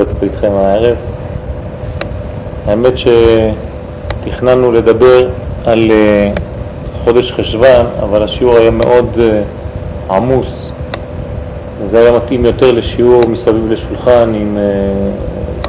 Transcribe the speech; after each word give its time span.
להיות 0.00 0.22
איתכם 0.22 0.52
הערב. 0.52 0.96
האמת 2.66 2.92
שתכננו 4.24 4.72
לדבר 4.72 5.28
על 5.64 5.90
אה, 5.90 6.30
חודש 7.04 7.32
חשוון, 7.32 7.86
אבל 8.02 8.22
השיעור 8.22 8.56
היה 8.56 8.70
מאוד 8.70 9.18
אה, 9.18 9.42
עמוס. 10.16 10.46
זה 11.90 11.98
היה 11.98 12.12
מתאים 12.12 12.44
יותר 12.44 12.72
לשיעור 12.72 13.26
מסביב 13.26 13.66
לשולחן 13.68 14.32
עם 14.34 14.58
אה, 14.58 14.62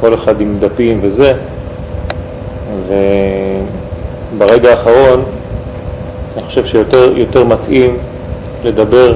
כל 0.00 0.14
אחד 0.14 0.40
עם 0.40 0.56
דפים 0.60 0.98
וזה. 1.02 1.32
וברגע 4.36 4.70
האחרון 4.70 5.22
אני 6.36 6.44
חושב 6.44 6.66
שיותר 6.66 7.44
מתאים 7.44 7.96
לדבר 8.64 9.14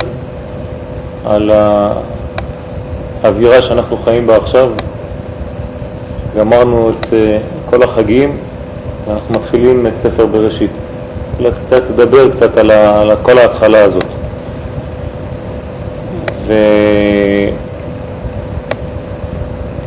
על 1.24 1.50
האווירה 3.22 3.62
שאנחנו 3.62 3.96
חיים 3.96 4.26
בה 4.26 4.36
עכשיו. 4.36 4.70
גמרנו 6.36 6.90
את 6.90 7.12
אה, 7.12 7.38
כל 7.70 7.82
החגים 7.82 8.36
ואנחנו 9.06 9.34
מתחילים 9.34 9.86
את 9.86 9.92
ספר 10.02 10.26
בראשית. 10.26 10.70
קצת 11.36 11.82
לדבר 11.90 12.30
קצת 12.36 12.58
על, 12.58 12.70
ה, 12.70 13.00
על 13.00 13.16
כל 13.22 13.38
ההתחלה 13.38 13.84
הזאת. 13.84 14.04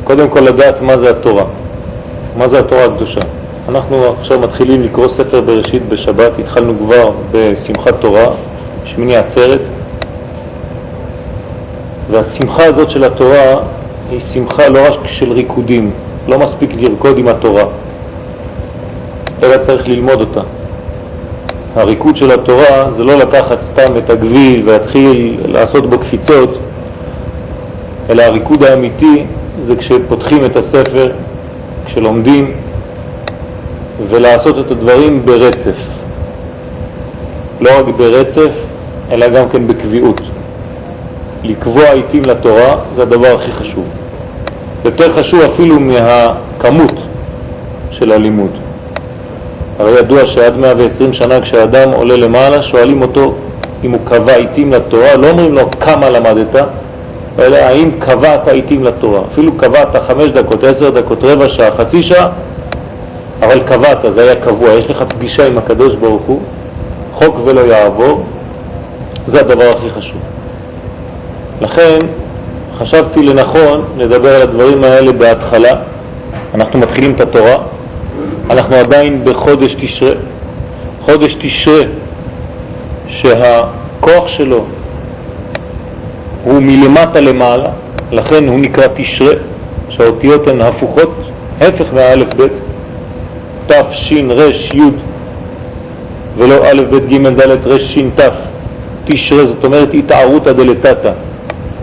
וקודם 0.04 0.30
כל 0.30 0.40
לדעת 0.40 0.81
מה 0.81 1.02
זה 1.02 1.09
התורה, 1.09 1.45
מה 2.38 2.49
זה 2.49 2.59
התורה 2.59 2.85
הקדושה. 2.85 3.21
אנחנו 3.70 4.05
עכשיו 4.05 4.40
מתחילים 4.40 4.84
לקרוא 4.84 5.07
ספר 5.07 5.41
בראשית 5.41 5.90
בשבת, 5.90 6.40
התחלנו 6.40 6.73
כבר 6.77 7.12
בשמחת 7.31 8.02
תורה, 8.02 8.27
שמיני 8.85 9.16
עצרת, 9.16 9.62
והשמחה 12.12 12.65
הזאת 12.65 12.90
של 12.90 13.04
התורה 13.04 13.55
היא 14.09 14.21
שמחה 14.34 14.70
לא 14.70 14.79
רק 14.87 14.99
של 15.05 15.31
ריקודים, 15.31 15.91
לא 16.30 16.40
מספיק 16.40 16.70
לרקוד 16.74 17.18
עם 17.18 17.27
התורה, 17.27 17.63
אלא 19.44 19.58
צריך 19.58 19.88
ללמוד 19.88 20.22
אותה. 20.22 20.41
הריקוד 21.76 22.16
של 22.16 22.32
התורה 22.32 22.91
זה 22.98 23.04
לא 23.04 23.16
לקחת 23.16 23.58
סתם 23.63 23.91
את 23.98 24.10
הגביל 24.10 24.70
ולהתחיל 24.70 25.38
לעשות 25.46 25.90
בו 25.90 25.99
קפיצות, 25.99 26.58
אלא 28.10 28.21
הריקוד 28.21 28.63
האמיתי 28.63 29.26
זה 29.68 29.76
כשפותחים 29.76 30.46
את 30.46 30.55
הספר, 30.58 31.12
כשלומדים, 31.86 32.52
ולעשות 34.10 34.60
את 34.60 34.71
הדברים 34.71 35.26
ברצף. 35.26 35.77
לא 37.62 37.70
רק 37.80 37.86
ברצף, 37.98 38.52
אלא 39.12 39.27
גם 39.30 39.49
כן 39.49 39.68
בקביעות. 39.68 40.21
לקבוע 41.43 41.90
עיתים 41.91 42.26
לתורה 42.26 42.76
זה 42.96 43.02
הדבר 43.02 43.36
הכי 43.36 43.52
חשוב. 43.52 43.99
יותר 44.85 45.16
חשוב 45.16 45.41
אפילו 45.41 45.80
מהכמות 45.80 46.91
של 47.91 48.12
הלימוד. 48.12 48.52
הרי 49.80 49.99
ידוע 49.99 50.21
שעד 50.26 50.58
120 50.58 51.13
שנה 51.13 51.41
כשאדם 51.41 51.91
עולה 51.91 52.18
למעלה 52.18 52.63
שואלים 52.63 53.02
אותו 53.02 53.34
אם 53.84 53.91
הוא 53.91 53.99
קבע 54.05 54.36
עיתים 54.36 54.74
לתורה, 54.74 55.16
לא 55.16 55.30
אומרים 55.30 55.54
לו 55.54 55.71
כמה 55.71 56.10
למדת, 56.10 56.55
אלא 57.40 57.58
האם 57.58 57.91
קבעת 57.99 58.48
עיתים 58.48 58.84
לתורה. 58.84 59.21
אפילו 59.34 59.58
קבעת 59.58 59.96
חמש 60.08 60.27
דקות, 60.27 60.63
עשר 60.63 60.90
דקות, 60.90 61.24
רבע 61.24 61.49
שעה, 61.49 61.77
חצי 61.77 62.04
שעה, 62.04 62.27
אבל 63.41 63.60
קבעת, 63.60 63.98
זה 64.14 64.22
היה 64.22 64.36
קבוע, 64.36 64.69
יש 64.69 64.86
לך 64.90 65.03
פגישה 65.08 65.47
עם 65.47 65.58
הקדוש 65.58 65.96
ברוך 65.96 66.22
הוא, 66.22 66.41
חוק 67.14 67.36
ולא 67.46 67.62
יעבור, 67.62 68.24
זה 69.28 69.40
הדבר 69.40 69.69
הכי 69.78 69.90
חשוב. 69.90 70.22
לכן 71.62 72.00
חשבתי 72.80 73.24
לנכון 73.24 73.81
לדבר 73.97 74.35
על 74.35 74.41
הדברים 74.41 74.84
האלה 74.84 75.12
בהתחלה. 75.12 75.76
אנחנו 76.53 76.80
מתחילים 76.80 77.12
את 77.16 77.22
התורה, 77.22 77.58
אנחנו 78.50 78.76
עדיין 78.76 79.26
בחודש 79.26 79.76
תשרה. 79.81 80.12
חודש 81.02 81.36
תשרה 81.42 81.81
שהכוח 83.08 84.28
שלו 84.28 84.66
הוא 86.44 86.59
מלמטה 86.62 87.20
למעלה, 87.20 87.70
לכן 88.12 88.48
הוא 88.48 88.59
נקרא 88.59 88.88
תשרה, 88.96 89.34
שהאותיות 89.90 90.48
הן 90.48 90.62
הפוכות, 90.62 91.16
הפך 91.62 91.86
מהאלף 91.94 92.34
בית, 92.34 92.52
תף, 93.68 93.86
שין, 93.92 94.32
רש, 94.32 94.70
י' 94.74 94.82
ולא 96.38 96.56
א', 96.72 96.82
ב', 96.92 97.09
ג', 97.09 97.28
ד', 97.28 97.68
רש, 97.68 97.94
שין, 97.94 98.09
תף, 98.16 98.34
תשרה, 99.06 99.46
זאת 99.46 99.66
אומרת 99.66 99.90
התערותא 99.94 100.52
דלתתא, 100.52 101.12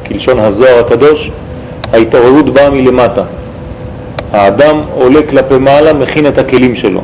כלשון 0.09 0.39
הזוהר 0.39 0.79
הקדוש, 0.79 1.31
ההתעוררות 1.93 2.55
באה 2.55 2.71
מלמטה. 2.71 3.23
האדם 4.33 4.81
עולה 4.95 5.23
כלפי 5.23 5.59
מעלה, 5.59 5.93
מכין 5.93 6.27
את 6.27 6.39
הכלים 6.39 6.77
שלו. 6.77 7.01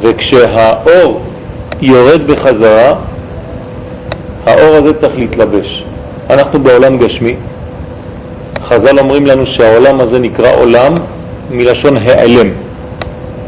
וכשהאור 0.00 1.20
יורד 1.80 2.26
בחזרה, 2.26 2.94
האור 4.46 4.76
הזה 4.76 5.00
צריך 5.00 5.14
להתלבש. 5.16 5.84
אנחנו 6.30 6.62
בעולם 6.62 6.98
גשמי, 6.98 7.36
חז"ל 8.68 8.98
אומרים 8.98 9.26
לנו 9.26 9.46
שהעולם 9.46 10.00
הזה 10.00 10.18
נקרא 10.18 10.54
עולם 10.54 10.94
מלשון 11.50 11.96
העלם. 11.96 12.48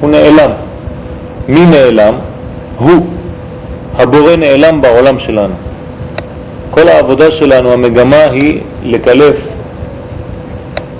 הוא 0.00 0.10
נעלם. 0.10 0.50
מי 1.48 1.60
נעלם? 1.66 2.14
הוא. 2.78 3.06
הבורא 3.98 4.36
נעלם 4.36 4.82
בעולם 4.82 5.18
שלנו. 5.18 5.54
כל 6.74 6.88
העבודה 6.88 7.32
שלנו, 7.32 7.72
המגמה 7.72 8.22
היא 8.22 8.60
לקלף 8.82 9.36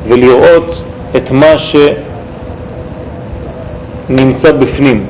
ולראות 0.09 0.75
את 1.17 1.31
מה 1.31 1.55
שנמצא 4.09 4.53
בפנים, 4.53 5.07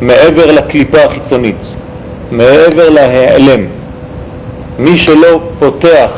מעבר 0.00 0.52
לקליפה 0.52 0.98
החיצונית, 1.04 1.56
מעבר 2.30 2.90
להיעלם. 2.90 3.60
מי 4.78 4.98
שלא 4.98 5.40
פותח, 5.58 6.10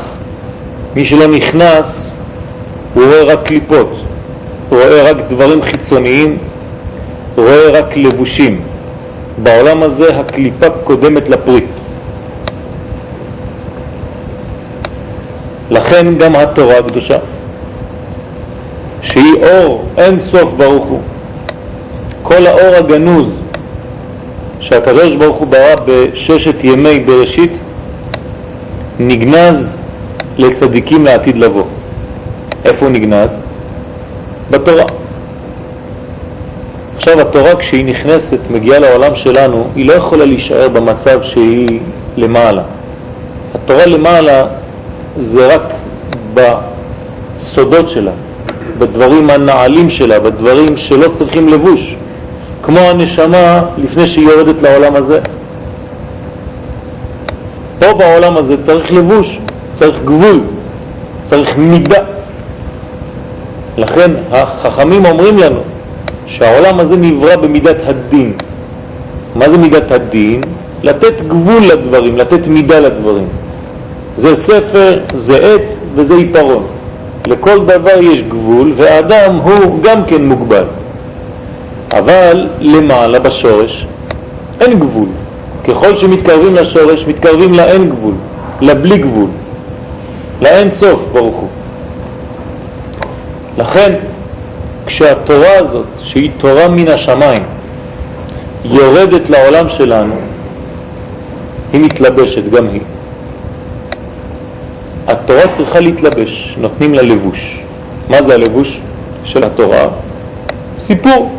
מי 0.96 1.06
שלא 1.06 1.26
נכנס, 1.26 2.10
הוא 2.94 3.04
רואה 3.04 3.22
רק 3.22 3.46
קליפות, 3.46 3.90
הוא 4.68 4.78
רואה 4.78 5.10
רק 5.10 5.16
דברים 5.30 5.62
חיצוניים, 5.62 6.38
הוא 7.34 7.44
רואה 7.44 7.70
רק 7.70 7.96
לבושים. 7.96 8.60
בעולם 9.42 9.82
הזה 9.82 10.16
הקליפה 10.18 10.70
קודמת 10.70 11.28
לפריט. 11.28 11.79
לכן 15.70 16.18
גם 16.18 16.36
התורה 16.36 16.78
הקדושה, 16.78 17.18
שהיא 19.02 19.34
אור 19.42 19.84
אין 19.96 20.20
סוף 20.30 20.54
ברוך 20.56 20.86
הוא. 20.86 21.00
כל 22.22 22.46
האור 22.46 22.74
הגנוז 22.76 23.26
שהקדוש 24.60 25.16
ברוך 25.16 25.36
הוא 25.36 25.46
ברא 25.46 25.74
בששת 25.86 26.54
ימי 26.62 27.00
בראשית 27.00 27.52
נגנז 28.98 29.66
לצדיקים 30.38 31.04
לעתיד 31.04 31.36
לבוא. 31.36 31.64
איפה 32.64 32.86
הוא 32.86 32.92
נגנז? 32.92 33.30
בתורה. 34.50 34.84
עכשיו 36.96 37.20
התורה 37.20 37.56
כשהיא 37.56 37.84
נכנסת, 37.84 38.38
מגיעה 38.50 38.78
לעולם 38.78 39.16
שלנו, 39.16 39.66
היא 39.76 39.86
לא 39.86 39.92
יכולה 39.92 40.24
להישאר 40.24 40.68
במצב 40.68 41.20
שהיא 41.22 41.80
למעלה. 42.16 42.62
התורה 43.54 43.86
למעלה 43.86 44.44
זה 45.22 45.54
רק 45.54 45.62
בסודות 46.34 47.88
שלה, 47.88 48.12
בדברים 48.78 49.30
הנעלים 49.30 49.90
שלה, 49.90 50.20
בדברים 50.20 50.76
שלא 50.76 51.08
צריכים 51.18 51.48
לבוש, 51.48 51.94
כמו 52.62 52.78
הנשמה 52.78 53.62
לפני 53.78 54.08
שהיא 54.08 54.28
יורדת 54.28 54.62
לעולם 54.62 54.96
הזה. 54.96 55.20
פה 57.78 57.86
בעולם 57.98 58.36
הזה 58.36 58.66
צריך 58.66 58.92
לבוש, 58.92 59.38
צריך 59.78 59.96
גבול, 60.04 60.40
צריך 61.30 61.56
מידה. 61.56 62.02
לכן 63.76 64.10
החכמים 64.32 65.06
אומרים 65.06 65.38
לנו 65.38 65.60
שהעולם 66.26 66.80
הזה 66.80 66.96
נברא 66.96 67.36
במידת 67.36 67.76
הדין. 67.86 68.32
מה 69.34 69.50
זה 69.50 69.58
מידת 69.58 69.92
הדין? 69.92 70.40
לתת 70.82 71.14
גבול 71.28 71.62
לדברים, 71.72 72.16
לתת 72.16 72.46
מידה 72.46 72.80
לדברים. 72.80 73.26
זה 74.20 74.36
ספר, 74.36 74.98
זה 75.18 75.36
עת 75.36 75.62
וזה 75.94 76.14
עיפרון. 76.14 76.66
לכל 77.26 77.64
דבר 77.64 78.00
יש 78.00 78.20
גבול, 78.28 78.72
והאדם 78.76 79.36
הוא 79.36 79.82
גם 79.82 80.04
כן 80.04 80.24
מוגבל. 80.24 80.64
אבל 81.92 82.48
למעלה 82.60 83.18
בשורש 83.18 83.86
אין 84.60 84.78
גבול. 84.78 85.08
ככל 85.68 85.96
שמתקרבים 85.96 86.54
לשורש, 86.54 87.04
מתקרבים 87.06 87.54
לאין 87.54 87.90
גבול, 87.90 88.14
לבלי 88.60 88.98
גבול, 88.98 89.28
לאין 90.42 90.70
סוף 90.80 91.00
ברוך 91.12 91.36
הוא. 91.36 91.48
לכן, 93.58 93.94
כשהתורה 94.86 95.58
הזאת, 95.58 95.86
שהיא 95.98 96.30
תורה 96.38 96.68
מן 96.68 96.88
השמיים, 96.88 97.42
יורדת 98.64 99.30
לעולם 99.30 99.68
שלנו, 99.78 100.14
היא 101.72 101.80
מתלבשת 101.80 102.50
גם 102.50 102.68
היא. 102.68 102.80
התורה 105.10 105.42
צריכה 105.56 105.80
להתלבש. 105.80 106.54
נותנים 106.56 106.94
לה 106.94 107.02
לבוש. 107.02 107.60
מה 108.08 108.16
זה 108.28 108.34
הלבוש 108.34 108.80
של 109.24 109.44
התורה? 109.44 109.88
סיפור. 110.78 111.30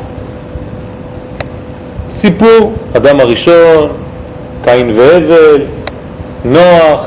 סיפור, 2.22 2.74
אדם 2.98 3.20
הראשון, 3.20 3.90
קין 4.64 5.00
והבל, 5.00 5.62
נוח, 6.46 7.00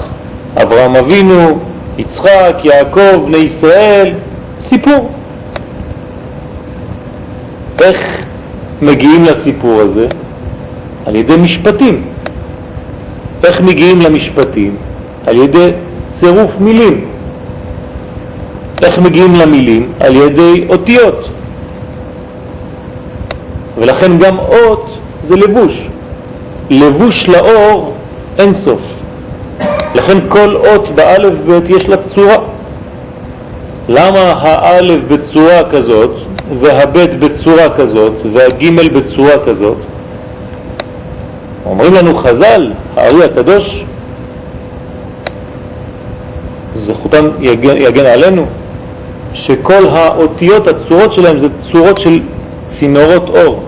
אברהם 0.63 0.97
אבינו, 0.97 1.59
יצחק, 1.99 2.57
יעקב, 2.65 3.25
בני 3.27 3.37
ישראל, 3.37 4.15
סיפור. 4.69 5.11
איך 7.81 7.97
מגיעים 8.83 9.25
לסיפור 9.25 9.81
הזה? 9.81 10.07
על 11.07 11.17
ידי 11.17 11.37
משפטים. 11.37 12.03
איך 13.45 13.61
מגיעים 13.61 14.01
למשפטים? 14.01 14.77
על 15.27 15.37
ידי 15.37 15.71
צירוף 16.25 16.51
מילים. 16.61 17.05
איך 18.83 18.99
מגיעים 18.99 19.35
למילים? 19.35 19.93
על 20.01 20.17
ידי 20.17 20.67
אותיות. 20.69 21.29
ולכן 23.79 24.19
גם 24.19 24.39
אות 24.39 24.91
זה 25.29 25.37
לבוש. 25.37 25.73
לבוש 26.71 27.29
לאור 27.29 27.93
אין 28.39 28.55
סוף. 28.57 28.81
לכן 29.95 30.19
כל 30.29 30.57
אות 30.57 30.95
באלף 30.95 31.35
בית 31.47 31.81
יש 31.81 31.89
לה 31.89 31.97
צורה. 32.15 32.37
למה 33.89 34.35
האלף 34.41 35.01
בצורה 35.09 35.63
כזאת 35.71 36.11
והבית 36.61 37.19
בצורה 37.19 37.71
כזאת 37.77 38.13
והגימל 38.33 38.89
בצורה 38.89 39.39
כזאת? 39.47 39.77
אומרים 41.67 41.95
לנו 41.95 42.23
חז"ל, 42.23 42.73
הארי 42.97 43.25
הקדוש, 43.25 43.85
זכותם 46.85 47.29
יגן, 47.41 47.77
יגן 47.77 48.07
עלינו, 48.07 48.47
שכל 49.33 49.89
האותיות, 49.91 50.69
הצורות 50.69 51.13
שלהם 51.13 51.39
זה 51.39 51.47
צורות 51.73 52.01
של 52.01 52.21
צינורות 52.79 53.29
אור. 53.29 53.63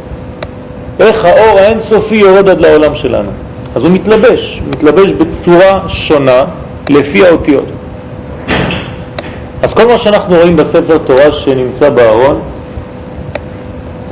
איך 1.00 1.24
האור 1.24 1.58
האינסופי 1.58 2.16
יורד 2.16 2.48
עד 2.48 2.60
לעולם 2.60 2.96
שלנו. 2.96 3.30
אז 3.76 3.82
הוא 3.82 3.90
מתלבש, 3.90 4.60
מתלבש 4.70 5.06
בצורה 5.06 5.88
שונה 5.88 6.44
לפי 6.88 7.26
האותיות. 7.26 7.64
אז 9.62 9.72
כל 9.72 9.86
מה 9.86 9.98
שאנחנו 9.98 10.36
רואים 10.36 10.56
בספר 10.56 10.98
תורה 10.98 11.32
שנמצא 11.32 11.90
בארון 11.90 12.40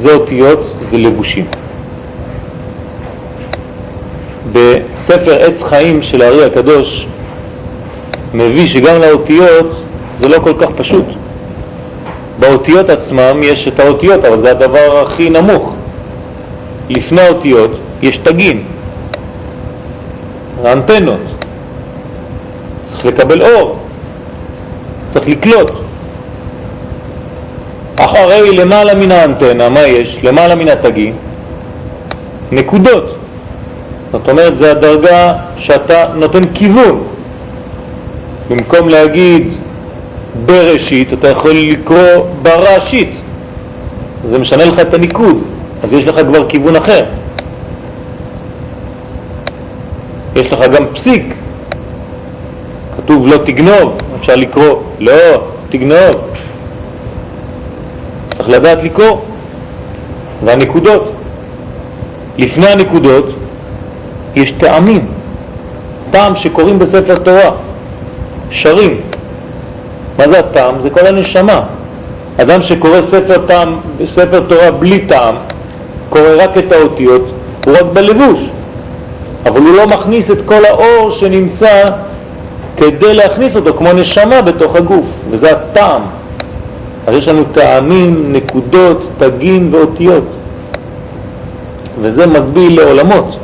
זה 0.03 0.15
אותיות, 0.15 0.75
זה 0.91 0.99
לבושים. 0.99 1.45
בספר 4.53 5.35
עץ 5.41 5.63
חיים 5.63 6.03
של 6.03 6.23
הארי 6.23 6.45
הקדוש 6.45 7.04
מביא 8.35 8.69
שגם 8.69 9.01
לאותיות 9.01 9.77
זה 10.21 10.29
לא 10.29 10.39
כל 10.39 10.53
כך 10.61 10.67
פשוט. 10.77 11.05
באותיות 12.39 12.91
עצמם 12.91 13.41
יש 13.43 13.69
את 13.69 13.81
האותיות, 13.81 14.25
אבל 14.25 14.41
זה 14.41 14.51
הדבר 14.51 15.07
הכי 15.07 15.31
נמוך. 15.31 15.73
לפני 16.91 17.21
האותיות 17.21 17.71
יש 18.03 18.19
תגים, 18.19 18.65
האנטנות. 20.65 21.21
צריך 22.93 23.05
לקבל 23.05 23.43
אור, 23.43 23.79
צריך 25.15 25.29
לקלוט. 25.29 25.71
אחרי 27.97 28.57
למעלה 28.57 28.95
מן 28.95 29.13
האנטנה, 29.13 29.69
מה 29.69 29.81
יש? 29.81 30.19
למעלה 30.23 30.55
מן 30.55 30.69
התגים, 30.69 31.15
נקודות. 32.53 33.15
זאת 34.13 34.29
אומרת, 34.29 34.59
זה 34.59 34.71
הדרגה 34.71 35.33
שאתה 35.59 36.05
נותן 36.15 36.45
כיוון. 36.55 37.14
במקום 38.51 38.89
להגיד 38.89 39.49
בראשית, 40.47 41.13
אתה 41.13 41.29
יכול 41.29 41.51
לקרוא 41.53 42.27
בראשית. 42.43 43.11
זה 44.31 44.39
משנה 44.39 44.65
לך 44.65 44.81
את 44.81 44.95
הניקוד, 44.95 45.43
אז 45.83 45.93
יש 45.93 46.05
לך 46.05 46.21
כבר 46.27 46.49
כיוון 46.49 46.77
אחר. 46.77 47.05
יש 50.37 50.47
לך 50.53 50.69
גם 50.69 50.87
פסיק, 50.95 51.35
כתוב 52.97 53.27
לא 53.27 53.37
תגנוב, 53.37 53.99
אפשר 54.21 54.37
לקרוא 54.37 54.81
לא 55.01 55.13
תגנוב, 55.69 56.15
צריך 58.37 58.49
לדעת 58.49 58.79
לקרוא, 58.83 59.21
זה 60.45 60.53
הנקודות. 60.53 61.11
לפני 62.39 62.67
הנקודות 62.67 63.25
יש 64.37 64.53
טעמים, 64.61 65.07
טעם 66.11 66.37
שקוראים 66.37 66.79
בספר 66.79 67.19
תורה, 67.19 67.51
שרים. 68.55 69.01
מה 70.19 70.25
זה 70.29 70.39
הטעם? 70.39 70.75
זה 70.83 70.91
כל 70.91 71.07
הנשמה. 71.07 71.61
אדם 72.37 72.63
שקורא 72.63 72.99
ספר, 73.11 73.47
טעם, 73.47 73.77
ספר 74.15 74.41
תורה 74.41 74.71
בלי 74.71 75.07
טעם, 75.07 75.35
קורא 76.11 76.29
רק 76.39 76.59
את 76.59 76.73
האותיות, 76.73 77.23
הוא 77.67 77.75
רק 77.75 77.85
בלבוש, 77.93 78.41
אבל 79.47 79.61
הוא 79.61 79.77
לא 79.77 79.87
מכניס 79.87 80.31
את 80.31 80.39
כל 80.45 80.65
האור 80.65 81.17
שנמצא 81.21 81.91
כדי 82.77 83.15
להכניס 83.15 83.57
אותו 83.57 83.75
כמו 83.79 83.93
נשמה 83.93 84.43
בתוך 84.43 84.77
הגוף, 84.77 85.07
וזה 85.31 85.53
הטעם. 85.53 86.03
אז 87.07 87.17
יש 87.17 87.29
לנו 87.29 87.45
טעמים, 87.55 88.33
נקודות, 88.33 89.07
תגים 89.19 89.75
ואותיות, 89.75 90.25
וזה 92.01 92.27
מקביל 92.27 92.81
לעולמות. 92.81 93.37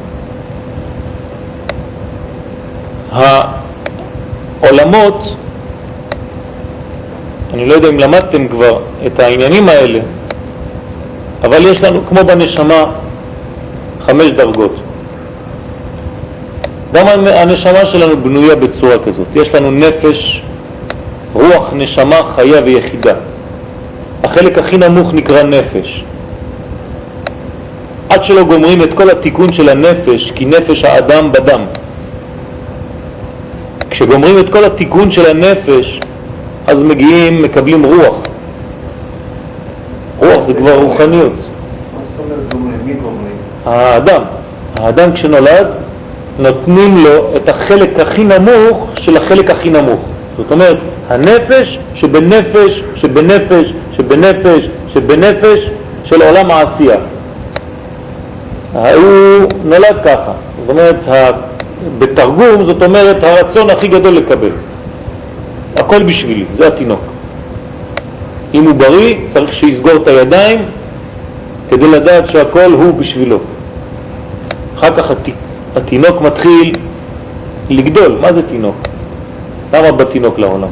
העולמות, 4.63 5.23
אני 7.55 7.67
לא 7.67 7.75
יודע 7.75 7.89
אם 7.89 7.99
למדתם 7.99 8.49
כבר 8.49 8.79
את 9.07 9.21
העניינים 9.21 9.69
האלה, 9.69 9.99
אבל 11.43 11.59
יש 11.67 11.81
לנו, 11.81 12.01
כמו 12.09 12.25
בנשמה, 12.25 12.85
חמש 14.07 14.31
דרגות. 14.31 14.75
גם 16.93 17.07
הנשמה 17.27 17.87
שלנו 17.93 18.23
בנויה 18.23 18.57
בצורה 18.57 18.99
כזאת. 18.99 19.27
יש 19.35 19.49
לנו 19.55 19.71
נפש, 19.71 20.43
רוח, 21.33 21.71
נשמה, 21.73 22.17
חיה 22.37 22.61
ויחידה. 22.65 23.15
החלק 24.25 24.59
הכי 24.59 24.79
נמוך 24.79 25.13
נקרא 25.13 25.43
נפש. 25.43 26.05
עד 28.09 28.25
שלא 28.25 28.43
גומרים 28.43 28.83
את 28.83 28.91
כל 28.95 29.11
התיקון 29.11 29.53
של 29.53 29.69
הנפש, 29.69 30.33
כי 30.35 30.45
נפש 30.45 30.85
האדם 30.85 31.33
בדם. 31.33 31.61
כשגומרים 33.91 34.39
את 34.39 34.53
כל 34.53 34.65
התיקון 34.65 35.11
של 35.11 35.31
הנפש, 35.31 36.01
אז 36.67 36.77
מגיעים, 36.77 37.43
מקבלים 37.43 37.85
רוח. 37.87 38.17
רוח 40.19 40.47
זה 40.47 40.55
כבר 40.55 40.83
רוחניות. 40.83 41.33
האדם, 43.67 44.23
האדם 44.77 45.13
כשנולד, 45.13 45.67
נותנים 46.39 47.05
לו 47.05 47.37
את 47.37 47.49
החלק 47.49 48.01
הכי 48.01 48.25
נמוך 48.25 48.91
של 49.01 49.17
החלק 49.17 49.51
הכי 49.51 49.71
נמוך. 49.71 50.01
זאת 50.37 50.53
אומרת, 50.53 50.77
הנפש 51.09 51.79
שבנפש, 51.95 52.83
שבנפש, 52.95 53.73
שבנפש, 53.93 54.69
שבנפש 54.95 55.71
של 56.05 56.23
עולם 56.23 56.51
העשייה. 56.51 56.97
הוא 58.73 59.49
נולד 59.65 59.97
ככה. 60.05 60.33
זאת 60.61 60.71
אומרת, 60.71 60.97
בתרגום 61.99 62.65
זאת 62.67 62.83
אומרת 62.83 63.25
הרצון 63.25 63.71
הכי 63.71 63.89
גדול 63.89 64.15
לקבל. 64.15 64.51
הכל 65.77 66.03
בשבילי, 66.03 66.45
זה 66.59 66.67
התינוק. 66.67 67.01
אם 68.55 68.65
הוא 68.65 68.75
בריא, 68.75 69.17
צריך 69.35 69.55
שיסגור 69.55 69.97
את 69.97 70.07
הידיים 70.07 70.59
כדי 71.71 71.89
לדעת 71.89 72.29
שהכל 72.29 72.73
הוא 72.73 72.95
בשבילו. 72.95 73.39
אחר 74.79 74.91
כך 74.97 75.05
התינוק 75.77 76.21
מתחיל 76.21 76.77
לגדול. 77.71 78.19
מה 78.21 78.33
זה 78.33 78.43
תינוק? 78.43 78.77
למה 79.73 79.93
בתינוק 79.93 80.39
לעולם? 80.39 80.69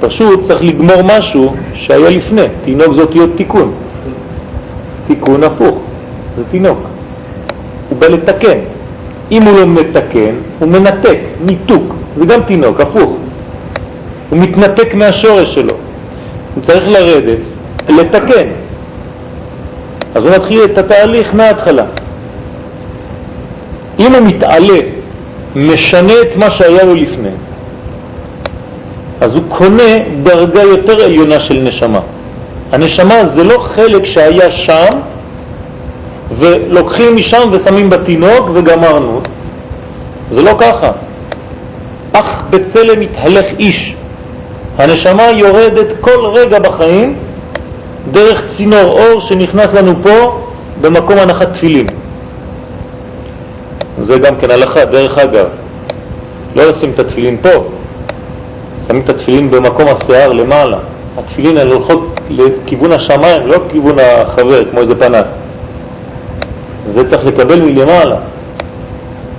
פשוט 0.00 0.48
צריך 0.48 0.62
לגמור 0.62 1.02
משהו 1.18 1.54
שהיה 1.74 2.10
לפני. 2.10 2.42
תינוק 2.64 2.94
זאת 2.96 3.10
להיות 3.10 3.30
תיקון. 3.36 3.72
תיקון 5.06 5.44
הפוך, 5.44 5.78
זה 6.36 6.42
תינוק. 6.50 6.78
הוא 7.88 7.98
בא 7.98 8.06
לתקן. 8.06 8.58
אם 9.32 9.42
הוא 9.42 9.58
לא 9.58 9.66
מתקן, 9.66 10.34
הוא 10.58 10.68
מנתק, 10.68 11.18
ניתוק. 11.44 11.94
זה 12.16 12.26
גם 12.26 12.40
תינוק, 12.42 12.80
הפוך. 12.80 13.12
הוא 14.30 14.38
מתנתק 14.38 14.94
מהשורש 14.94 15.54
שלו. 15.54 15.74
הוא 16.54 16.64
צריך 16.64 16.88
לרדת, 16.88 17.38
לתקן. 17.88 18.48
אז 20.14 20.24
הוא 20.24 20.30
מתחיל 20.36 20.64
את 20.64 20.78
התהליך 20.78 21.34
מההתחלה. 21.34 21.84
אם 23.98 24.14
הוא 24.14 24.26
מתעלה, 24.26 24.78
משנה 25.56 26.12
את 26.22 26.36
מה 26.36 26.50
שהיה 26.50 26.84
לו 26.84 26.94
לפני, 26.94 27.28
אז 29.20 29.34
הוא 29.34 29.42
קונה 29.48 29.92
דרגה 30.22 30.62
יותר 30.62 31.04
עליונה 31.04 31.40
של 31.40 31.54
נשמה. 31.54 32.00
הנשמה 32.72 33.28
זה 33.34 33.44
לא 33.44 33.58
חלק 33.74 34.04
שהיה 34.04 34.52
שם 34.52 34.98
ולוקחים 36.36 37.16
משם 37.16 37.48
ושמים 37.52 37.90
בתינוק 37.90 38.50
וגמרנו. 38.54 39.20
זה 40.30 40.42
לא 40.42 40.52
ככה. 40.58 40.90
אך 42.12 42.26
בצלם 42.50 43.00
מתהלך 43.00 43.44
איש. 43.58 43.94
הנשמה 44.78 45.22
יורדת 45.22 45.86
כל 46.00 46.26
רגע 46.26 46.58
בחיים 46.58 47.14
דרך 48.12 48.42
צינור 48.56 49.00
אור 49.00 49.20
שנכנס 49.20 49.70
לנו 49.74 49.94
פה 50.02 50.40
במקום 50.80 51.18
הנחת 51.18 51.52
תפילין. 51.52 51.86
זה 54.06 54.18
גם 54.18 54.36
כן 54.36 54.50
הלכה, 54.50 54.84
דרך 54.84 55.18
אגב. 55.18 55.46
לא 56.56 56.70
לשים 56.70 56.90
את 56.90 56.98
התפילין 56.98 57.36
פה, 57.36 57.48
שמים 58.88 59.02
את 59.02 59.10
התפילין 59.10 59.50
במקום 59.50 59.86
השיער 59.88 60.32
למעלה. 60.32 60.78
התפילין 61.18 61.56
האלה 61.56 61.74
הולכות 61.74 62.20
לכיוון 62.30 62.92
השמיים, 62.92 63.46
לא 63.46 63.56
לכיוון 63.66 63.96
החבר, 63.98 64.64
כמו 64.70 64.80
איזה 64.80 64.94
פנס. 64.94 65.26
זה 66.94 67.10
צריך 67.10 67.24
לקבל 67.24 67.62
מלמעלה. 67.62 68.16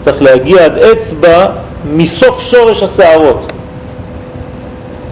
צריך 0.05 0.21
להגיע 0.21 0.65
עד 0.65 0.77
אצבע 0.77 1.47
מסוף 1.85 2.39
שורש 2.51 2.83
השערות. 2.83 3.51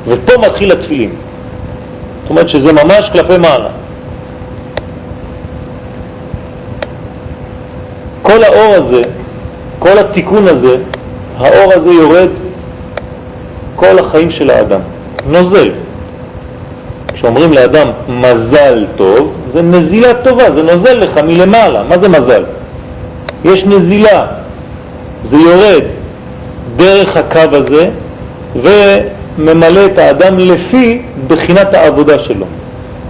ופה 0.07 0.33
מתחיל 0.47 0.71
התפילין. 0.71 1.09
זאת 2.21 2.29
אומרת 2.29 2.49
שזה 2.49 2.73
ממש 2.73 3.09
כלפי 3.13 3.37
מעלה. 3.37 3.69
כל 8.21 8.43
האור 8.43 8.73
הזה, 8.75 9.01
כל 9.79 9.99
התיקון 9.99 10.47
הזה, 10.47 10.77
האור 11.37 11.73
הזה 11.75 11.89
יורד 11.89 12.29
כל 13.75 13.99
החיים 13.99 14.31
של 14.31 14.49
האדם. 14.49 14.79
נוזל. 15.27 15.71
כשאומרים 17.17 17.51
לאדם 17.53 17.87
מזל 18.09 18.85
טוב, 18.95 19.33
זה 19.53 19.61
נזילה 19.61 20.13
טובה, 20.13 20.43
זה 20.55 20.63
נוזל 20.63 20.93
לך 20.93 21.23
מלמעלה. 21.23 21.83
מה 21.83 21.97
זה 21.97 22.09
מזל? 22.09 22.43
יש 23.45 23.63
נזילה, 23.65 24.25
זה 25.29 25.37
יורד 25.37 25.83
דרך 26.75 27.17
הקו 27.17 27.55
הזה 27.57 27.89
וממלא 28.55 29.85
את 29.85 29.97
האדם 29.97 30.37
לפי 30.37 31.01
בחינת 31.27 31.73
העבודה 31.73 32.19
שלו. 32.19 32.45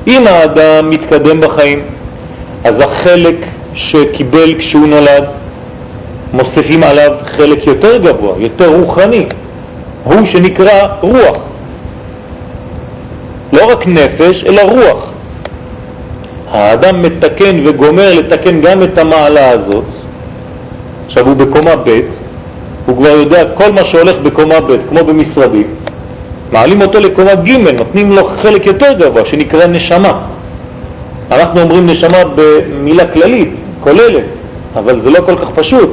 אם 0.07 0.27
האדם 0.27 0.89
מתקדם 0.89 1.41
בחיים, 1.41 1.79
אז 2.63 2.75
החלק 2.79 3.45
שקיבל 3.73 4.53
כשהוא 4.59 4.87
נולד, 4.87 5.23
מוסיפים 6.33 6.83
עליו 6.83 7.11
חלק 7.37 7.67
יותר 7.67 7.97
גבוה, 7.97 8.33
יותר 8.37 8.75
רוחני, 8.75 9.25
הוא 10.03 10.21
שנקרא 10.33 10.87
רוח. 11.01 11.37
לא 13.54 13.72
רק 13.72 13.88
נפש, 13.88 14.44
אלא 14.44 14.62
רוח. 14.62 15.04
האדם 16.51 17.01
מתקן 17.01 17.60
וגומר 17.66 18.13
לתקן 18.13 18.62
גם 18.62 18.84
את 18.84 18.98
המעלה 18.98 19.50
הזאת. 19.50 19.84
עכשיו 21.08 21.27
הוא 21.27 21.36
בקומה 21.36 21.75
ב', 21.75 22.00
הוא 22.86 22.98
כבר 22.98 23.10
יודע 23.10 23.44
כל 23.54 23.72
מה 23.72 23.82
שהולך 23.86 24.16
בקומה 24.24 24.60
ב', 24.60 24.89
כמו 24.89 25.04
במשרדים. 25.04 25.68
מעלים 26.51 26.82
אותו 26.82 27.00
לקומה 27.00 27.36
ג', 27.36 27.50
נותנים 27.74 28.12
לו 28.12 28.30
חלק 28.44 28.66
יותר 28.66 28.94
גבוה 28.94 29.22
שנקרא 29.25 29.68
נשמה. 29.68 30.12
אנחנו 31.32 31.62
אומרים 31.62 31.86
נשמה 31.86 32.18
במילה 32.36 33.06
כללית, 33.06 33.50
כוללת, 33.80 34.25
אבל 34.75 35.01
זה 35.01 35.10
לא 35.10 35.20
כל 35.25 35.36
כך 35.36 35.48
פשוט. 35.56 35.89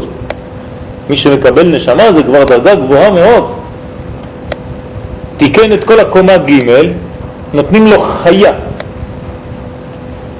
מי 1.10 1.16
שמקבל 1.16 1.68
נשמה 1.68 2.12
זה 2.16 2.22
כבר 2.22 2.44
דרגה 2.44 2.74
גבוהה 2.74 3.10
מאוד. 3.10 3.44
תיקן 5.36 5.72
את 5.72 5.84
כל 5.84 6.00
הקומה 6.00 6.36
ג', 6.36 6.72
נותנים 7.54 7.86
לו 7.86 8.02
חיה. 8.22 8.52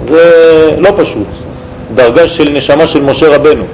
זה 0.09 0.71
לא 0.79 0.91
פשוט. 0.97 1.29
דרגה 1.95 2.29
של 2.29 2.49
נשמה 2.49 2.89
של 2.89 3.03
משה 3.03 3.37
רבנו. 3.37 3.65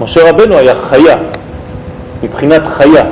משה 0.00 0.30
רבנו 0.30 0.56
היה 0.56 0.74
חיה, 0.90 1.16
מבחינת 2.22 2.62
חיה. 2.78 3.04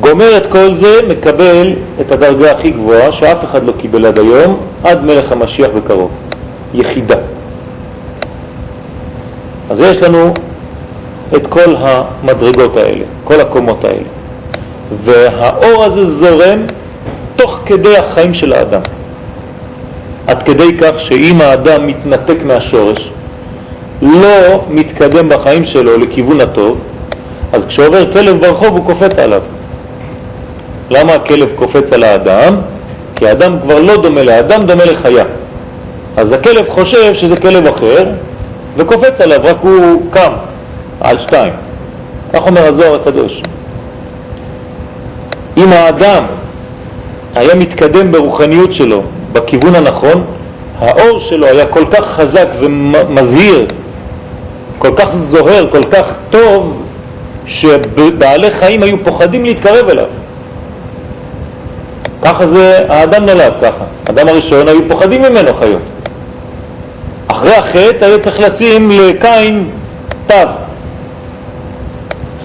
גומר 0.00 0.36
את 0.36 0.52
כל 0.52 0.68
זה, 0.80 1.00
מקבל 1.08 1.72
את 2.00 2.12
הדרגה 2.12 2.52
הכי 2.52 2.70
גבוהה 2.70 3.12
שאף 3.12 3.44
אחד 3.44 3.64
לא 3.64 3.72
קיבל 3.72 4.06
עד 4.06 4.18
היום, 4.18 4.60
עד 4.84 5.04
מלך 5.04 5.32
המשיח 5.32 5.70
בקרוב, 5.76 6.10
יחידה. 6.74 7.16
אז 9.70 9.78
יש 9.80 9.96
לנו 9.96 10.34
את 11.36 11.46
כל 11.46 11.74
המדרגות 11.78 12.76
האלה, 12.76 13.04
כל 13.24 13.40
הקומות 13.40 13.84
האלה. 13.84 14.08
והאור 15.04 15.84
הזה 15.84 16.06
זורם 16.06 16.66
תוך 17.36 17.58
כדי 17.66 17.96
החיים 17.96 18.34
של 18.34 18.52
האדם. 18.52 18.80
עד 20.26 20.42
כדי 20.42 20.76
כך 20.78 20.92
שאם 20.98 21.40
האדם 21.40 21.86
מתנתק 21.86 22.36
מהשורש, 22.44 22.98
לא 24.02 24.64
מתקדם 24.68 25.28
בחיים 25.28 25.64
שלו 25.64 25.98
לכיוון 25.98 26.40
הטוב, 26.40 26.78
אז 27.52 27.62
כשעובר 27.68 28.12
כלב 28.12 28.40
ברחוב 28.40 28.68
הוא 28.68 28.86
קופץ 28.86 29.18
עליו. 29.18 29.42
למה 30.90 31.12
הכלב 31.12 31.48
קופץ 31.54 31.92
על 31.92 32.04
האדם? 32.04 32.56
כי 33.16 33.28
האדם 33.28 33.60
כבר 33.60 33.80
לא 33.80 33.96
דומה 33.96 34.22
לאדם, 34.22 34.62
דומה 34.62 34.84
לחיה. 34.84 35.24
אז 36.16 36.32
הכלב 36.32 36.66
חושב 36.68 37.14
שזה 37.14 37.36
כלב 37.36 37.66
אחר 37.66 38.10
וקופץ 38.76 39.20
עליו, 39.20 39.38
רק 39.44 39.56
הוא 39.62 40.02
קם 40.10 40.32
על 41.00 41.18
שתיים. 41.18 41.52
כך 42.32 42.40
אומר 42.46 42.64
הזוהר 42.64 42.94
הקדוש. 42.94 43.42
אם 45.56 45.72
האדם 45.72 46.24
היה 47.34 47.54
מתקדם 47.54 48.12
ברוחניות 48.12 48.74
שלו 48.74 49.02
בכיוון 49.32 49.74
הנכון, 49.74 50.24
האור 50.80 51.20
שלו 51.20 51.46
היה 51.46 51.66
כל 51.66 51.84
כך 51.92 52.04
חזק 52.16 52.48
ומזהיר, 52.60 53.66
כל 54.78 54.94
כך 54.96 55.16
זוהר, 55.16 55.66
כל 55.72 55.84
כך 55.84 56.04
טוב, 56.30 56.82
שבעלי 57.46 58.50
חיים 58.60 58.82
היו 58.82 59.04
פוחדים 59.04 59.44
להתקרב 59.44 59.88
אליו. 59.88 60.06
ככה 62.22 62.52
זה, 62.52 62.86
האדם 62.88 63.26
נולד 63.26 63.52
ככה. 63.62 63.84
האדם 64.06 64.28
הראשון 64.28 64.68
היו 64.68 64.88
פוחדים 64.88 65.22
ממנו 65.22 65.54
חיות. 65.60 65.82
אחרי 67.28 67.54
החטא 67.54 68.04
היה 68.04 68.18
צריך 68.18 68.40
לשים 68.40 68.90
לקין 68.90 69.68
תו, 70.26 70.34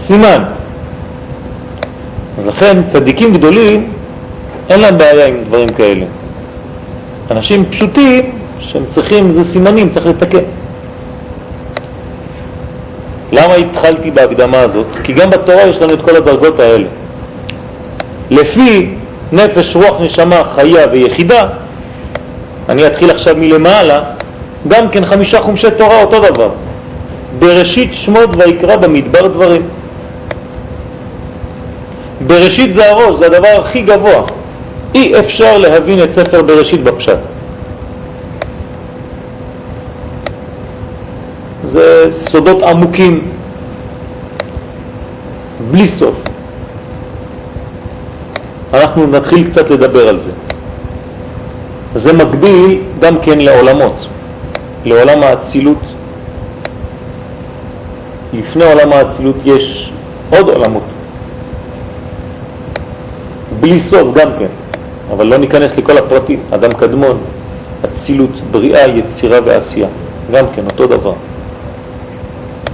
סימן. 0.08 0.44
אז 2.39 2.46
לכן 2.46 2.84
צדיקים 2.84 3.34
גדולים 3.34 3.91
אין 4.69 4.79
להם 4.79 4.98
בעיה 4.98 5.27
עם 5.27 5.43
דברים 5.43 5.69
כאלה. 5.69 6.05
אנשים 7.31 7.65
פשוטים 7.65 8.31
שהם 8.60 8.84
צריכים, 8.96 9.34
זה 9.34 9.43
סימנים, 9.43 9.89
צריך 9.93 10.05
לתקן. 10.05 10.43
למה 13.31 13.53
התחלתי 13.53 14.12
בהקדמה 14.12 14.60
הזאת? 14.60 14.86
כי 15.03 15.13
גם 15.13 15.29
בתורה 15.29 15.62
יש 15.62 15.77
לנו 15.77 15.93
את 15.93 16.01
כל 16.01 16.15
הדרגות 16.15 16.60
האלה. 16.60 16.88
לפי 18.29 18.89
נפש, 19.31 19.75
רוח, 19.75 20.01
נשמה, 20.01 20.41
חיה 20.55 20.86
ויחידה, 20.91 21.46
אני 22.69 22.86
אתחיל 22.86 23.12
עכשיו 23.12 23.36
מלמעלה, 23.38 24.00
גם 24.67 24.89
כן 24.89 25.05
חמישה 25.05 25.41
חומשי 25.41 25.67
תורה 25.77 26.01
אותו 26.01 26.19
דבר. 26.19 26.50
בראשית 27.39 27.89
שמות 27.93 28.29
ויקרא 28.38 28.75
במדבר 28.75 29.27
דברים. 29.27 29.62
בראשית 32.28 32.74
זה 32.74 32.92
הראש, 32.92 33.20
זה 33.20 33.26
הדבר 33.26 33.66
הכי 33.66 33.82
גבוה. 33.82 34.24
אי 34.96 35.20
אפשר 35.20 35.58
להבין 35.58 36.04
את 36.04 36.10
ספר 36.16 36.42
בראשית 36.42 36.84
בפשט. 36.84 37.18
זה 41.72 42.12
סודות 42.32 42.64
עמוקים, 42.64 43.28
בלי 45.72 45.88
סוף. 45.88 46.16
אנחנו 48.74 49.08
נתחיל 49.08 49.52
קצת 49.52 49.70
לדבר 49.70 50.10
על 50.10 50.20
זה. 50.20 50.32
זה 52.00 52.14
מקביל 52.14 52.82
גם 53.00 53.20
כן 53.22 53.40
לעולמות, 53.40 53.96
לעולם 54.86 55.24
האצילות. 55.24 55.78
לפני 58.34 58.64
עולם 58.64 58.94
האצילות 58.94 59.36
יש 59.46 59.92
עוד 60.30 60.50
עולמות, 60.50 60.84
בלי 63.60 63.82
סוף 63.82 64.13
גם 64.13 64.30
כן, 64.39 64.48
אבל 65.12 65.28
לא 65.28 65.38
ניכנס 65.38 65.72
לכל 65.78 65.98
הפרטים. 65.98 66.39
אדם 66.51 66.74
קדמון, 66.74 67.18
אצילות, 67.86 68.30
בריאה, 68.51 68.88
יצירה 68.88 69.39
ועשייה, 69.46 69.88
גם 70.32 70.46
כן 70.56 70.66
אותו 70.66 70.88
דבר. 70.88 71.13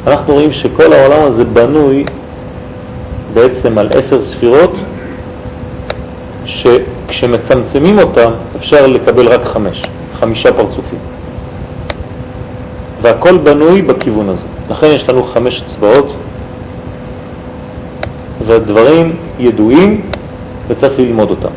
אנחנו 0.07 0.33
רואים 0.33 0.51
שכל 0.51 0.93
העולם 0.93 1.27
הזה 1.27 1.43
בנוי 1.45 2.05
בעצם 3.33 3.77
על 3.77 3.89
עשר 3.93 4.23
ספירות 4.23 4.75
שכשמצמצמים 6.45 7.99
אותם 7.99 8.31
אפשר 8.55 8.87
לקבל 8.87 9.27
רק 9.27 9.41
חמש, 9.53 9.83
חמישה 10.19 10.53
פרצופים. 10.53 10.99
והכל 13.01 13.37
בנוי 13.37 13.81
בכיוון 13.81 14.29
הזה. 14.29 14.41
לכן 14.69 14.87
יש 14.87 15.09
לנו 15.09 15.23
חמש 15.33 15.61
אצבעות 15.67 16.13
והדברים 18.45 19.15
ידועים 19.39 20.01
וצריך 20.67 20.99
ללמוד 20.99 21.29
אותם. 21.29 21.49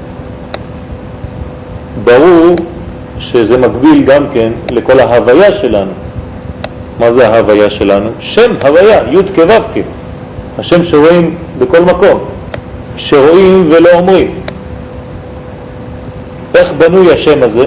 ברור 2.04 2.56
שזה 3.18 3.58
מקביל 3.58 4.04
גם 4.04 4.26
כן 4.34 4.52
לכל 4.70 5.00
ההוויה 5.00 5.50
שלנו. 5.62 5.90
מה 7.00 7.12
זה 7.12 7.28
ההוויה 7.28 7.70
שלנו? 7.70 8.10
שם 8.20 8.54
הוויה, 8.66 9.00
י' 9.10 9.34
כו' 9.34 9.82
השם 10.58 10.84
שרואים 10.84 11.34
בכל 11.58 11.80
מקום. 11.80 12.20
שרואים 12.96 13.68
ולא 13.70 13.88
אומרים. 13.94 14.34
איך 16.54 16.68
בנוי 16.78 17.12
השם 17.12 17.42
הזה? 17.42 17.64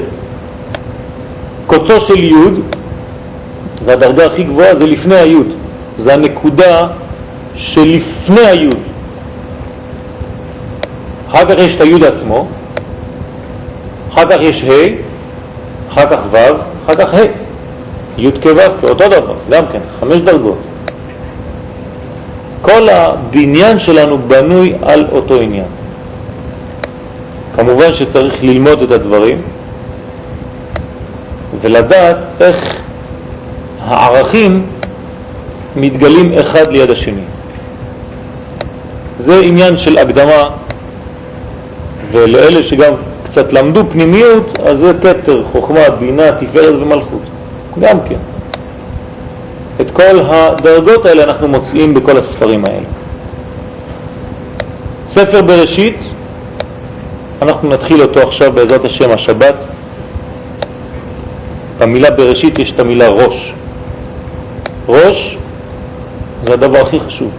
קוצו 1.68 2.02
של 2.02 2.24
י' 2.24 2.34
זה 3.86 3.94
הדרגה 3.94 4.26
הכי 4.26 4.44
גבוהה, 4.44 4.76
זה 4.76 4.86
לפני 4.86 5.16
הי', 5.16 5.36
זה 6.00 6.14
הנקודה 6.14 6.88
שלפני 7.56 8.42
הי'. 8.42 8.91
אחר 11.32 11.46
כך 11.46 11.56
יש 11.58 11.76
את 11.76 11.82
הי' 11.82 12.08
עצמו, 12.08 12.48
אחר 14.14 14.26
כך 14.26 14.38
יש 14.42 14.64
ה', 14.64 14.88
אחר 15.94 16.06
כך 16.10 16.20
ו', 16.32 16.38
אחר 16.86 16.96
כך 16.96 17.14
ה', 17.14 17.26
י' 18.18 18.32
כו' 18.44 18.90
אותו 18.90 19.10
דבר, 19.10 19.36
גם 19.50 19.64
כן, 19.72 19.80
חמש 20.00 20.16
דרגות. 20.16 20.58
כל 22.62 22.90
הבניין 22.90 23.80
שלנו 23.80 24.18
בנוי 24.18 24.74
על 24.82 25.06
אותו 25.12 25.42
עניין. 25.42 25.66
כמובן 27.56 27.94
שצריך 27.94 28.34
ללמוד 28.42 28.82
את 28.82 28.92
הדברים 28.92 29.42
ולדעת 31.62 32.18
איך 32.40 32.56
הערכים 33.82 34.66
מתגלים 35.76 36.34
אחד 36.34 36.72
ליד 36.72 36.90
השני. 36.90 37.24
זה 39.20 39.40
עניין 39.44 39.78
של 39.78 39.98
הקדמה, 39.98 40.44
ולאלה 42.12 42.64
שגם 42.64 42.94
קצת 43.32 43.54
למדו 43.54 43.82
פנימיות, 43.92 44.60
אז 44.60 44.78
זה 44.80 45.00
תתר, 45.00 45.44
חוכמה, 45.52 45.90
בינה, 46.00 46.32
תפארת 46.32 46.82
ומלכות. 46.82 47.22
גם 47.80 47.98
כן. 48.10 48.18
את 49.82 49.92
כל 49.92 50.20
הדרגות 50.30 51.06
האלה 51.06 51.24
אנחנו 51.24 51.48
מוצאים 51.48 51.94
בכל 51.94 52.18
הספרים 52.18 52.66
האלה. 52.66 52.88
ספר 55.10 55.42
בראשית, 55.42 55.98
אנחנו 57.42 57.70
נתחיל 57.70 58.02
אותו 58.02 58.20
עכשיו 58.20 58.52
בעזרת 58.52 58.86
השם 58.86 59.12
השבת. 59.12 59.56
במילה 61.78 62.12
בראשית 62.12 62.60
יש 62.60 62.72
את 62.76 62.80
המילה 62.80 63.10
ראש. 63.10 63.54
ראש 64.88 65.38
זה 66.44 66.54
הדבר 66.54 66.78
הכי 66.80 67.00
חשוב. 67.00 67.32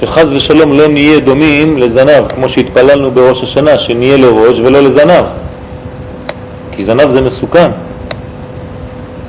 שחז 0.00 0.32
ושלום 0.32 0.72
לא 0.72 0.88
נהיה 0.88 1.20
דומים 1.20 1.78
לזנב, 1.78 2.28
כמו 2.34 2.48
שהתפללנו 2.48 3.10
בראש 3.10 3.42
השנה, 3.42 3.78
שנהיה 3.78 4.16
לראש 4.16 4.58
ולא 4.58 4.80
לזנב. 4.80 5.24
כי 6.72 6.84
זנב 6.84 7.10
זה 7.10 7.20
מסוכן. 7.20 7.70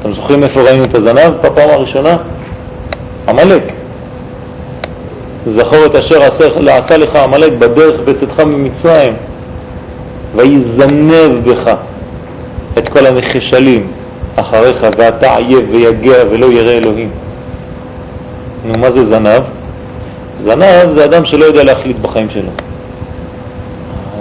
אתם 0.01 0.13
זוכרים 0.13 0.43
איפה 0.43 0.61
ראינו 0.61 0.83
את 0.83 0.95
הזנב 0.95 1.33
בפעם 1.41 1.69
הראשונה? 1.69 2.17
עמלק. 3.27 3.63
זכור 5.55 5.85
את 5.85 5.95
אשר 5.95 6.23
עשה 6.67 6.97
לך 6.97 7.15
עמלק 7.15 7.53
בדרך 7.53 8.01
בצאתך 8.05 8.39
ממצרים, 8.39 9.13
ויזנב 10.35 11.49
בך 11.49 11.73
את 12.77 12.89
כל 12.89 13.05
הנחשלים 13.05 13.87
אחריך, 14.35 14.77
ואתה 14.97 15.35
עייב 15.35 15.69
ויגע 15.71 16.17
ולא 16.31 16.45
ירא 16.45 16.71
אלוהים. 16.71 17.09
נו, 18.65 18.73
מה 18.77 18.91
זה 18.91 19.05
זנב? 19.05 19.41
זנב 20.43 20.93
זה 20.93 21.05
אדם 21.05 21.25
שלא 21.25 21.45
יודע 21.45 21.63
להחליט 21.63 21.97
בחיים 21.97 22.29
שלו. 22.29 22.51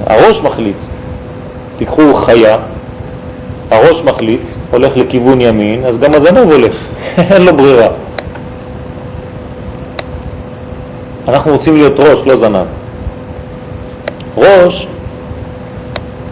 הראש 0.07 0.41
מחליט. 0.41 0.77
תיקחו 1.79 2.15
חיה, 2.27 2.57
הראש 3.71 4.03
מחליט, 4.05 4.41
הולך 4.71 4.97
לכיוון 4.97 5.41
ימין, 5.41 5.85
אז 5.85 5.99
גם 5.99 6.15
הזנב 6.15 6.51
הולך, 6.53 6.77
אין 7.31 7.43
לו 7.43 7.57
ברירה. 7.57 7.89
אנחנו 11.29 11.53
רוצים 11.53 11.77
להיות 11.77 12.01
ראש, 12.01 12.27
לא 12.27 12.37
זנב. 12.41 12.67
ראש 14.37 14.87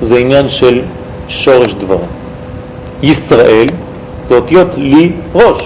זה 0.02 0.18
עניין 0.18 0.48
של 0.48 0.82
שורש 1.28 1.74
דברים. 1.74 2.08
ישראל 3.02 3.68
זה 4.28 4.34
אותיות 4.34 4.68
לי 4.76 5.12
ראש. 5.34 5.62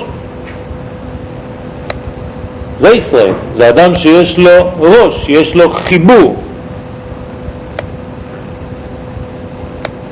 זה 2.80 2.88
ישראל, 2.88 3.34
זה 3.56 3.68
אדם 3.68 3.94
שיש 3.94 4.38
לו 4.38 4.70
ראש, 4.78 5.28
יש 5.28 5.54
לו 5.54 5.72
חיבור. 5.88 6.36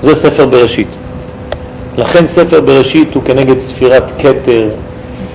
זה 0.03 0.15
ספר 0.15 0.47
בראשית. 0.47 0.89
לכן 1.99 2.27
ספר 2.27 2.61
בראשית 2.61 3.15
הוא 3.15 3.23
כנגד 3.23 3.55
ספירת 3.65 4.05
קטר, 4.19 4.69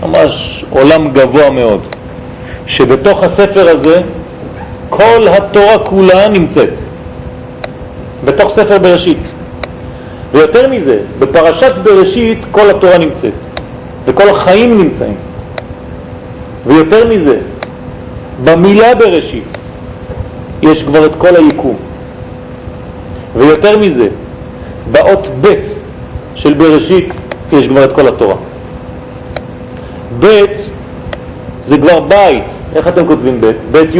ממש 0.03 0.63
עולם 0.69 1.09
גבוה 1.09 1.49
מאוד, 1.49 1.81
שבתוך 2.67 3.23
הספר 3.23 3.69
הזה 3.69 4.01
כל 4.89 5.27
התורה 5.27 5.77
כולה 5.77 6.27
נמצאת, 6.27 6.73
בתוך 8.25 8.51
ספר 8.55 8.77
בראשית. 8.77 9.19
ויותר 10.31 10.67
מזה, 10.67 10.97
בפרשת 11.19 11.71
בראשית 11.83 12.37
כל 12.51 12.69
התורה 12.69 12.97
נמצאת, 12.97 13.33
וכל 14.05 14.29
החיים 14.29 14.77
נמצאים. 14.77 15.28
ויותר 16.69 17.07
מזה, 17.07 17.37
במילה 18.43 18.95
בראשית 18.95 19.43
יש 20.61 20.83
כבר 20.83 21.05
את 21.05 21.15
כל 21.15 21.35
היקום. 21.35 21.75
ויותר 23.35 23.77
מזה, 23.77 24.07
באות 24.91 25.27
ב' 25.41 25.47
של 26.35 26.53
בראשית 26.53 27.09
יש 27.51 27.67
כבר 27.67 27.83
את 27.85 27.95
כל 27.95 28.07
התורה. 28.07 28.35
ב' 30.19 30.45
זה 31.67 31.77
כבר 31.77 31.99
בית, 31.99 32.43
איך 32.75 32.87
אתם 32.87 33.07
כותבים 33.07 33.41
ב'? 33.41 33.51
ב' 33.71 33.75
י' 33.75 33.99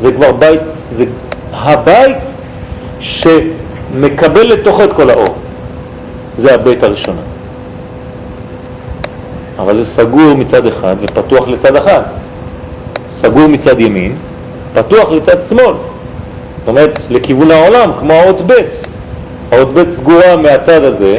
זה 0.00 0.12
כבר 0.12 0.32
בית, 0.32 0.60
זה 0.92 1.04
הבית 1.52 2.16
שמקבל 3.00 4.46
לתוכו 4.46 4.84
את 4.84 4.92
כל 4.92 5.10
האור. 5.10 5.34
זה 6.38 6.54
הבית 6.54 6.82
הראשונה. 6.82 7.20
אבל 9.58 9.84
זה 9.84 9.90
סגור 9.90 10.34
מצד 10.34 10.66
אחד 10.66 10.96
ופתוח 11.02 11.48
לצד 11.48 11.76
אחד. 11.76 12.02
סגור 13.22 13.46
מצד 13.46 13.80
ימין, 13.80 14.12
פתוח 14.74 15.10
לצד 15.10 15.36
שמאל. 15.48 15.74
זאת 16.58 16.68
אומרת, 16.68 16.98
לכיוון 17.10 17.50
העולם, 17.50 17.90
כמו 18.00 18.12
האות 18.12 18.46
ב'. 18.46 18.52
האות 19.52 19.72
ב' 19.72 19.94
סגורה 19.96 20.36
מהצד 20.36 20.84
הזה, 20.84 21.18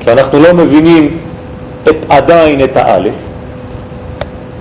כי 0.00 0.12
אנחנו 0.12 0.38
לא 0.40 0.54
מבינים 0.54 1.18
את, 1.88 1.96
עדיין 2.08 2.64
את 2.64 2.76
האלף. 2.76 3.14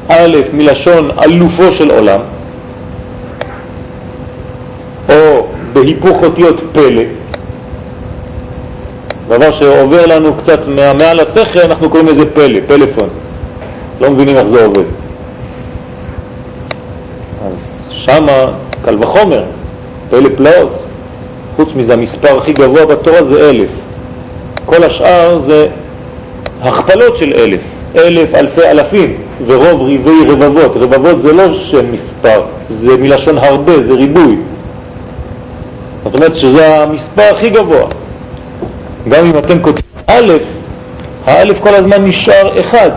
א' 0.07 0.37
מלשון 0.53 1.11
אלופו 1.23 1.73
של 1.73 1.91
עולם, 1.91 2.19
או 5.09 5.47
בהיפוך 5.73 6.17
אותיות 6.23 6.59
פלא, 6.73 7.01
דבר 9.27 9.51
שעובר 9.51 10.05
לנו 10.05 10.33
קצת 10.33 10.59
מעל 10.97 11.19
השכל, 11.19 11.59
אנחנו 11.59 11.89
קוראים 11.89 12.07
לזה 12.07 12.25
פלא, 12.25 12.59
פלאפון. 12.67 13.09
לא 14.01 14.11
מבינים 14.11 14.37
איך 14.37 14.47
זה 14.47 14.65
עובד. 14.65 14.83
אז 17.45 17.53
שמה, 17.89 18.45
קל 18.85 18.97
וחומר, 18.99 19.43
פלא 20.09 20.29
פלאות. 20.37 20.83
חוץ 21.55 21.69
מזה, 21.75 21.93
המספר 21.93 22.37
הכי 22.37 22.53
גבוה 22.53 22.85
בתורה 22.85 23.23
זה 23.23 23.49
אלף. 23.49 23.69
כל 24.65 24.83
השאר 24.83 25.39
זה 25.47 25.67
הכפלות 26.61 27.17
של 27.17 27.33
אלף. 27.35 27.59
אלף, 27.95 28.35
אלפי 28.35 28.65
אלפים, 28.65 29.13
ורוב 29.47 29.81
ריבי 29.81 30.25
רבבות. 30.27 30.71
רבבות 30.75 31.21
זה 31.21 31.33
לא 31.33 31.43
שם 31.57 31.91
מספר, 31.91 32.41
זה 32.69 32.97
מלשון 32.97 33.37
הרבה, 33.37 33.83
זה 33.83 33.93
ריבוי. 33.93 34.35
זאת 36.03 36.15
אומרת 36.15 36.35
שזה 36.35 36.83
המספר 36.83 37.35
הכי 37.37 37.49
גבוה. 37.49 37.87
גם 39.09 39.25
אם 39.25 39.37
אתם 39.37 39.61
כותבים 39.61 39.83
א', 40.07 40.33
האלף 41.25 41.57
כל 41.59 41.75
הזמן 41.75 42.03
נשאר 42.03 42.59
אחד, 42.59 42.89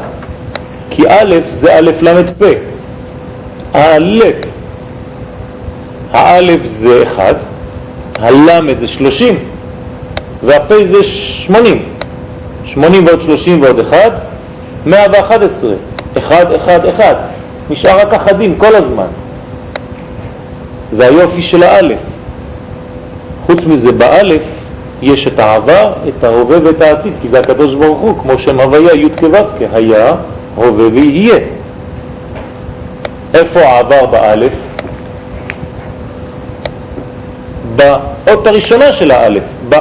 כי 0.91 1.03
א' 1.09 1.35
זה 1.53 1.79
א' 1.79 1.91
ל' 2.01 2.33
פ'. 2.39 2.45
א', 3.73 4.21
האלף 6.13 6.61
זה 6.67 7.03
אחד, 7.03 7.35
הלמד 8.19 8.79
זה 8.81 8.89
שלושים, 8.89 9.39
והפ' 10.43 10.73
זה 10.87 11.05
שמונים. 11.05 11.83
שמונים 12.65 13.07
ועוד 13.07 13.21
שלושים 13.21 13.63
ועוד 13.63 13.79
אחד, 13.79 14.11
מאה 14.87 15.07
ואחד 15.13 15.43
עשרה. 15.43 15.75
אחד, 16.19 16.53
אחד, 16.53 16.87
אחד. 16.87 17.15
נשאר 17.71 17.99
רק 18.01 18.13
אחדים 18.15 18.57
כל 18.57 18.75
הזמן. 18.75 19.07
זה 20.93 21.07
היופי 21.07 21.43
של 21.43 21.63
האלף. 21.63 21.99
חוץ 23.47 23.59
מזה, 23.67 23.93
באלף 23.93 24.43
יש 25.03 25.27
את 25.27 25.39
העבר, 25.39 25.93
את 26.09 26.25
ההווה 26.25 26.59
ואת 26.65 26.83
העתיד, 26.83 27.13
כי 27.23 27.29
זה 27.29 27.39
הקדוש 27.39 27.75
ברוך 27.75 28.01
הוא, 28.01 28.19
כמו 28.19 28.39
שם 28.39 28.61
הוויה 28.61 28.95
י' 28.95 29.09
כו' 29.21 29.29
היה, 29.73 30.11
הווה 30.55 30.89
ויהיה. 30.93 31.39
איפה 33.35 33.61
העבר 33.61 34.07
באלף? 34.07 34.53
באות 37.77 38.47
הראשונה 38.47 38.93
של 38.93 39.11
האלף. 39.11 39.43
בא... 39.69 39.81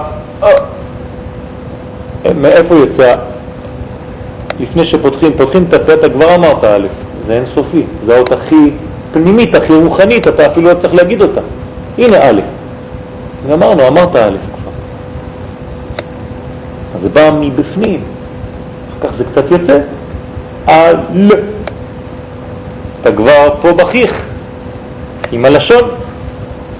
מאיפה 2.35 2.75
יוצא? 2.75 3.15
לפני 4.59 4.85
שפותחים, 4.85 5.33
פותחים 5.37 5.65
את 5.69 5.73
הפה, 5.73 5.93
אתה 5.93 6.09
כבר 6.09 6.35
אמרת 6.35 6.63
א', 6.63 6.87
זה 7.27 7.33
אין 7.33 7.45
סופי, 7.55 7.83
זה 8.05 8.15
האות 8.15 8.31
הכי 8.31 8.71
הפנימית, 9.09 9.55
הכי 9.55 9.73
רוחנית, 9.73 10.27
אתה 10.27 10.47
אפילו 10.47 10.69
לא 10.69 10.73
צריך 10.73 10.93
להגיד 10.93 11.21
אותה. 11.21 11.41
הנה 11.97 12.17
א', 12.29 12.41
אמרנו, 13.53 13.87
אמרת 13.87 14.15
א' 14.15 14.37
כבר. 14.51 14.54
אז 14.54 14.54
זה 17.01 17.09
בא 17.09 17.31
מבפנים, 17.39 17.99
אחר 18.89 19.07
כך 19.07 19.15
זה 19.17 19.23
קצת 19.23 19.51
יוצא, 19.51 19.79
אל. 20.69 20.95
אתה 23.01 23.11
כבר 23.15 23.55
פה 23.61 23.73
בכיך, 23.73 24.11
עם 25.31 25.45
הלשון, 25.45 25.89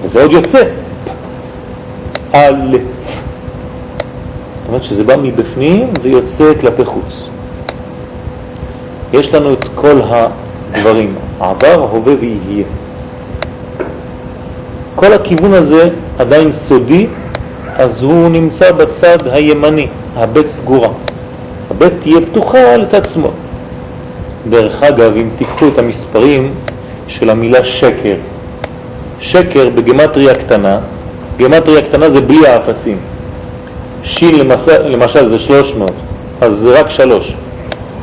וזה 0.02 0.22
עוד 0.22 0.32
יוצא. 0.32 0.62
אל. 2.34 2.70
זאת 2.70 4.68
אומרת 4.68 4.82
שזה 4.82 5.04
בא 5.04 5.16
מבפנים 5.16 5.90
ויוצא 6.02 6.52
כלפי 6.60 6.84
חוץ. 6.84 7.28
יש 9.12 9.34
לנו 9.34 9.52
את 9.52 9.64
כל 9.74 10.00
הדברים, 10.10 11.14
עבר, 11.40 11.74
הווה 11.74 12.14
ויהיה. 12.20 12.64
כל 14.94 15.12
הכיוון 15.12 15.54
הזה 15.54 15.88
עדיין 16.18 16.52
סודי, 16.52 17.06
אז 17.74 18.02
הוא 18.02 18.28
נמצא 18.28 18.72
בצד 18.72 19.18
הימני, 19.26 19.88
הבית 20.16 20.48
סגורה. 20.48 20.88
הבית 21.70 21.92
תהיה 22.02 22.20
פתוחה 22.20 22.76
לצד 22.76 23.08
שמאל. 23.14 23.30
דרך 24.48 24.82
אגב, 24.82 25.16
אם 25.16 25.28
תיקחו 25.38 25.68
את 25.68 25.78
המספרים 25.78 26.54
של 27.08 27.30
המילה 27.30 27.64
שקר, 27.64 28.14
שקר 29.20 29.68
בגמטריה 29.74 30.34
קטנה, 30.34 30.78
גמטריה 31.38 31.82
קטנה 31.82 32.10
זה 32.10 32.20
בלי 32.20 32.46
האפסים. 32.46 32.98
שין 34.04 34.38
למשל, 34.38 34.82
למשל 34.82 35.32
זה 35.32 35.38
300, 35.38 35.92
אז 36.40 36.58
זה 36.58 36.80
רק 36.80 36.90
3. 36.90 37.32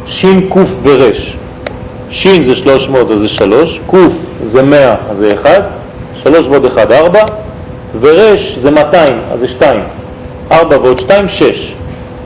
שין 0.08 0.50
קוף 0.50 0.70
ורש. 0.84 1.38
שין 2.10 2.50
זה 2.50 2.56
300 2.56 3.12
אז 3.12 3.20
זה 3.20 3.30
3, 3.30 3.80
קוף 3.88 4.14
זה 4.46 4.64
100 4.64 4.96
אז 5.10 5.18
זה 5.18 5.36
1, 5.42 5.64
3 6.24 6.46
ועוד 6.48 6.66
1 6.66 6.92
4, 6.92 7.20
ורש 8.00 8.58
זה 8.62 8.72
200 8.72 9.14
אז 9.32 9.40
זה 9.40 9.48
2. 9.48 9.80
4 10.52 10.78
ועוד 10.82 11.00
2 11.00 11.30
6. 11.30 11.73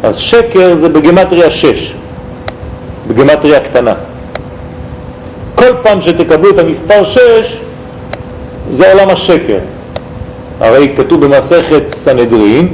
אז 0.04 0.18
שקר 0.18 0.76
זה 0.82 0.90
בגמטריה 0.90 1.52
6, 1.52 1.94
בגמטריה 3.08 3.60
קטנה. 3.60 3.94
כל 5.56 5.74
פעם 5.84 6.02
שתקבלו 6.02 6.50
את 6.50 6.60
המספר 6.60 7.14
6 7.14 7.20
זה 8.72 8.92
עולם 8.94 9.08
השקר. 9.10 9.60
הרי 10.60 10.94
כתוב 10.98 11.26
במסכת 11.26 11.84
סנהדרין 11.96 12.68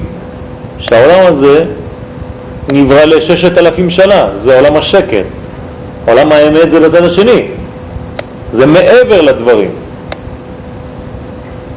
שהעולם 0.79 1.33
הזה 1.33 1.63
נברא 2.69 3.03
לששת 3.03 3.57
אלפים 3.57 3.89
שנה, 3.89 4.25
זה 4.43 4.59
עולם 4.59 4.75
השקר. 4.75 5.21
עולם 6.07 6.31
האמת 6.31 6.71
זה 6.71 6.79
לצד 6.79 7.03
השני, 7.03 7.47
זה 8.53 8.65
מעבר 8.65 9.21
לדברים. 9.21 9.69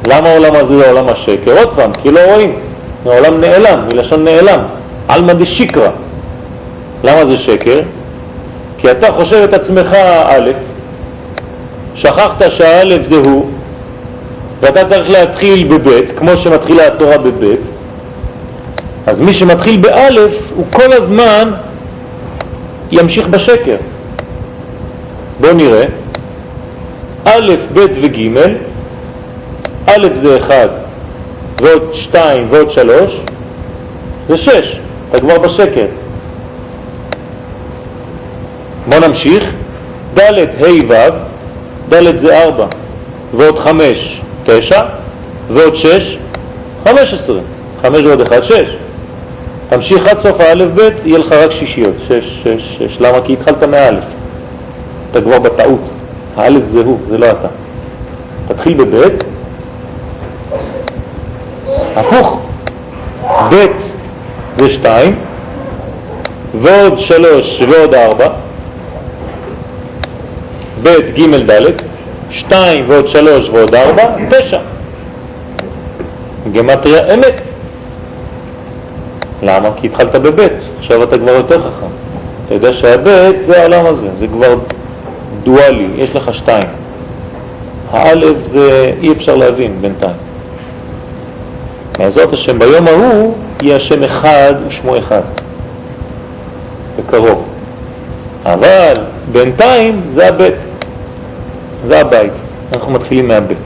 למה 0.05 0.29
העולם 0.29 0.55
הזה 0.55 0.77
זה 0.77 0.89
עולם 0.89 1.05
השקר? 1.09 1.57
עוד 1.57 1.75
פעם, 1.75 1.91
כי 2.03 2.11
לא 2.11 2.19
רואים, 2.19 2.55
העולם 3.05 3.41
נעלם, 3.41 3.79
מלשון 3.87 4.23
נעלם, 4.23 4.59
עלמא 5.07 5.33
דשיקרא. 5.33 5.89
למה 7.03 7.25
זה 7.25 7.37
שקר? 7.37 7.81
כי 8.77 8.91
אתה 8.91 9.11
חושב 9.11 9.43
את 9.43 9.53
עצמך 9.53 9.87
א', 10.25 10.51
שכחת 11.95 12.43
שהאלף 12.51 13.07
זה 13.09 13.15
הוא, 13.15 13.49
ואתה 14.59 14.89
צריך 14.89 15.09
להתחיל 15.09 15.67
בבית, 15.67 16.05
כמו 16.17 16.37
שמתחילה 16.37 16.87
התורה 16.87 17.17
בבית, 17.17 17.59
אז 19.07 19.19
מי 19.19 19.33
שמתחיל 19.33 19.81
באלף, 19.81 20.31
הוא 20.55 20.65
כל 20.71 20.93
הזמן 20.93 21.51
ימשיך 22.91 23.27
בשקר. 23.27 23.75
בואו 25.41 25.53
נראה. 25.53 25.85
א', 27.25 27.51
ב' 27.73 27.79
וג', 28.01 28.37
א' 29.87 30.07
זה 30.23 30.37
אחד, 30.37 30.67
ועוד 31.61 31.81
שתיים 31.93 32.47
ועוד 32.49 32.71
שלוש, 32.71 33.13
זה 34.29 34.37
שש, 34.37 34.76
אתה 35.09 35.19
כבר 35.19 35.39
בשקר. 35.39 35.85
בואו 38.89 38.99
נמשיך. 39.07 39.43
ד', 40.13 40.19
ה', 40.19 40.85
ו', 40.89 40.93
ד' 41.89 42.21
זה 42.21 42.43
ארבע, 42.43 42.65
ועוד 43.33 43.59
חמש, 43.59 44.21
תשע, 44.45 44.81
ועוד 45.53 45.75
שש, 45.75 46.17
חמש 46.83 47.13
עשרה. 47.13 47.39
חמש 47.81 47.99
ועוד 48.03 48.21
אחד, 48.21 48.43
שש. 48.43 48.77
תמשיך 49.69 50.07
עד 50.07 50.17
סוף 50.23 50.41
האלף 50.41 50.71
ב', 50.75 50.89
יהיה 51.05 51.17
לך 51.17 51.31
רק 51.31 51.51
שישיות, 51.51 51.95
שש, 52.07 52.41
שש, 52.43 52.77
שש. 52.79 52.97
למה? 52.99 53.21
כי 53.21 53.33
התחלת 53.33 53.63
מאלף. 53.63 54.03
אתה 55.11 55.21
כבר 55.21 55.39
בטעות. 55.39 55.81
האלף 56.37 56.63
זה 56.71 56.79
הוא, 56.85 56.99
זה 57.09 57.17
לא 57.17 57.25
אתה. 57.31 57.47
תתחיל 58.47 58.73
בב', 58.73 59.09
הפוך. 61.95 62.39
ב' 63.23 63.86
זה 64.57 64.73
שתיים, 64.73 65.15
ועוד 66.61 66.99
שלוש 66.99 67.61
ועוד 67.69 67.93
ארבע, 67.93 68.27
ב' 70.83 70.89
ג' 70.89 71.51
ד', 71.51 71.61
שתיים 72.31 72.85
ועוד 72.87 73.07
שלוש 73.07 73.49
ועוד 73.49 73.75
ארבע, 73.75 74.03
תשע. 74.29 74.59
גמטריה 76.51 77.13
אמת. 77.13 77.33
למה? 79.43 79.69
כי 79.81 79.87
התחלת 79.87 80.15
בבית, 80.15 80.51
עכשיו 80.79 81.03
אתה 81.03 81.17
כבר 81.17 81.31
יותר 81.31 81.59
חכם. 81.59 81.87
אתה 82.45 82.53
יודע 82.53 82.73
שהבית 82.73 83.35
זה 83.45 83.61
העולם 83.61 83.85
הזה, 83.85 84.07
זה 84.19 84.27
כבר 84.27 84.55
דואלי, 85.43 85.87
יש 85.95 86.15
לך 86.15 86.35
שתיים. 86.35 86.67
האלף 87.91 88.37
זה 88.45 88.91
אי 89.03 89.11
אפשר 89.11 89.35
להבין 89.35 89.81
בינתיים. 89.81 90.15
בעזרת 91.99 92.33
השם 92.33 92.59
ביום 92.59 92.87
ההוא 92.87 93.33
יהיה 93.61 93.75
השם 93.75 94.03
אחד 94.03 94.53
ושמו 94.67 94.97
אחד, 94.97 95.21
בקרוב. 96.97 97.45
אבל 98.45 98.97
בינתיים 99.31 100.01
זה 100.15 100.27
הבית, 100.27 100.55
זה 101.87 102.01
הבית, 102.01 102.31
אנחנו 102.73 102.91
מתחילים 102.91 103.27
מהבית. 103.27 103.57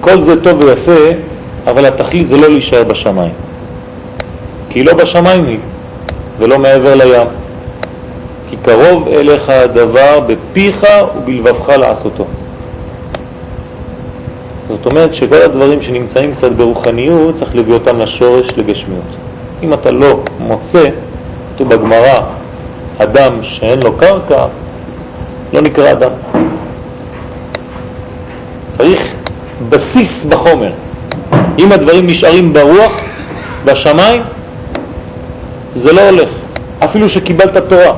כל 0.00 0.22
זה 0.22 0.42
טוב 0.42 0.60
ויפה, 0.60 1.16
אבל 1.66 1.86
התכלית 1.86 2.28
זה 2.28 2.36
לא 2.36 2.48
להישאר 2.48 2.84
בשמיים. 2.84 3.32
כי 4.68 4.84
לא 4.84 4.94
בשמיים 4.94 5.44
היא, 5.44 5.58
ולא 6.38 6.58
מעבר 6.58 6.94
לים. 6.94 7.28
כי 8.50 8.56
קרוב 8.56 9.08
אליך 9.08 9.48
הדבר 9.48 10.20
בפיך 10.20 10.86
ובלבבך 11.16 11.68
לעשותו. 11.68 12.24
זאת 14.72 14.86
אומרת 14.86 15.14
שכל 15.14 15.36
הדברים 15.36 15.82
שנמצאים 15.82 16.34
קצת 16.34 16.52
ברוחניות, 16.52 17.38
צריך 17.38 17.54
להביא 17.56 17.74
אותם 17.74 17.98
לשורש 17.98 18.46
לגשמיות. 18.56 19.04
אם 19.62 19.72
אתה 19.72 19.90
לא 19.90 20.20
מוצא, 20.40 20.88
כתוב 21.54 21.68
בגמרא, 21.68 22.20
אדם 22.98 23.38
שאין 23.42 23.82
לו 23.82 23.96
קרקע, 23.96 24.46
לא 25.52 25.60
נקרא 25.60 25.92
אדם. 25.92 26.10
צריך 28.78 29.02
בסיס 29.68 30.24
בחומר. 30.28 30.72
אם 31.58 31.72
הדברים 31.72 32.06
נשארים 32.06 32.52
ברוח, 32.52 32.92
בשמיים, 33.64 34.22
זה 35.76 35.92
לא 35.92 36.00
הולך. 36.10 36.28
אפילו 36.84 37.10
שקיבלת 37.10 37.56
תורה. 37.68 37.94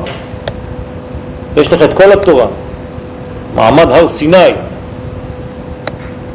יש 1.56 1.68
לך 1.68 1.82
את 1.82 1.96
כל 1.96 2.12
התורה. 2.12 2.46
מעמד 3.54 3.90
הר 3.90 4.08
סיני, 4.08 4.52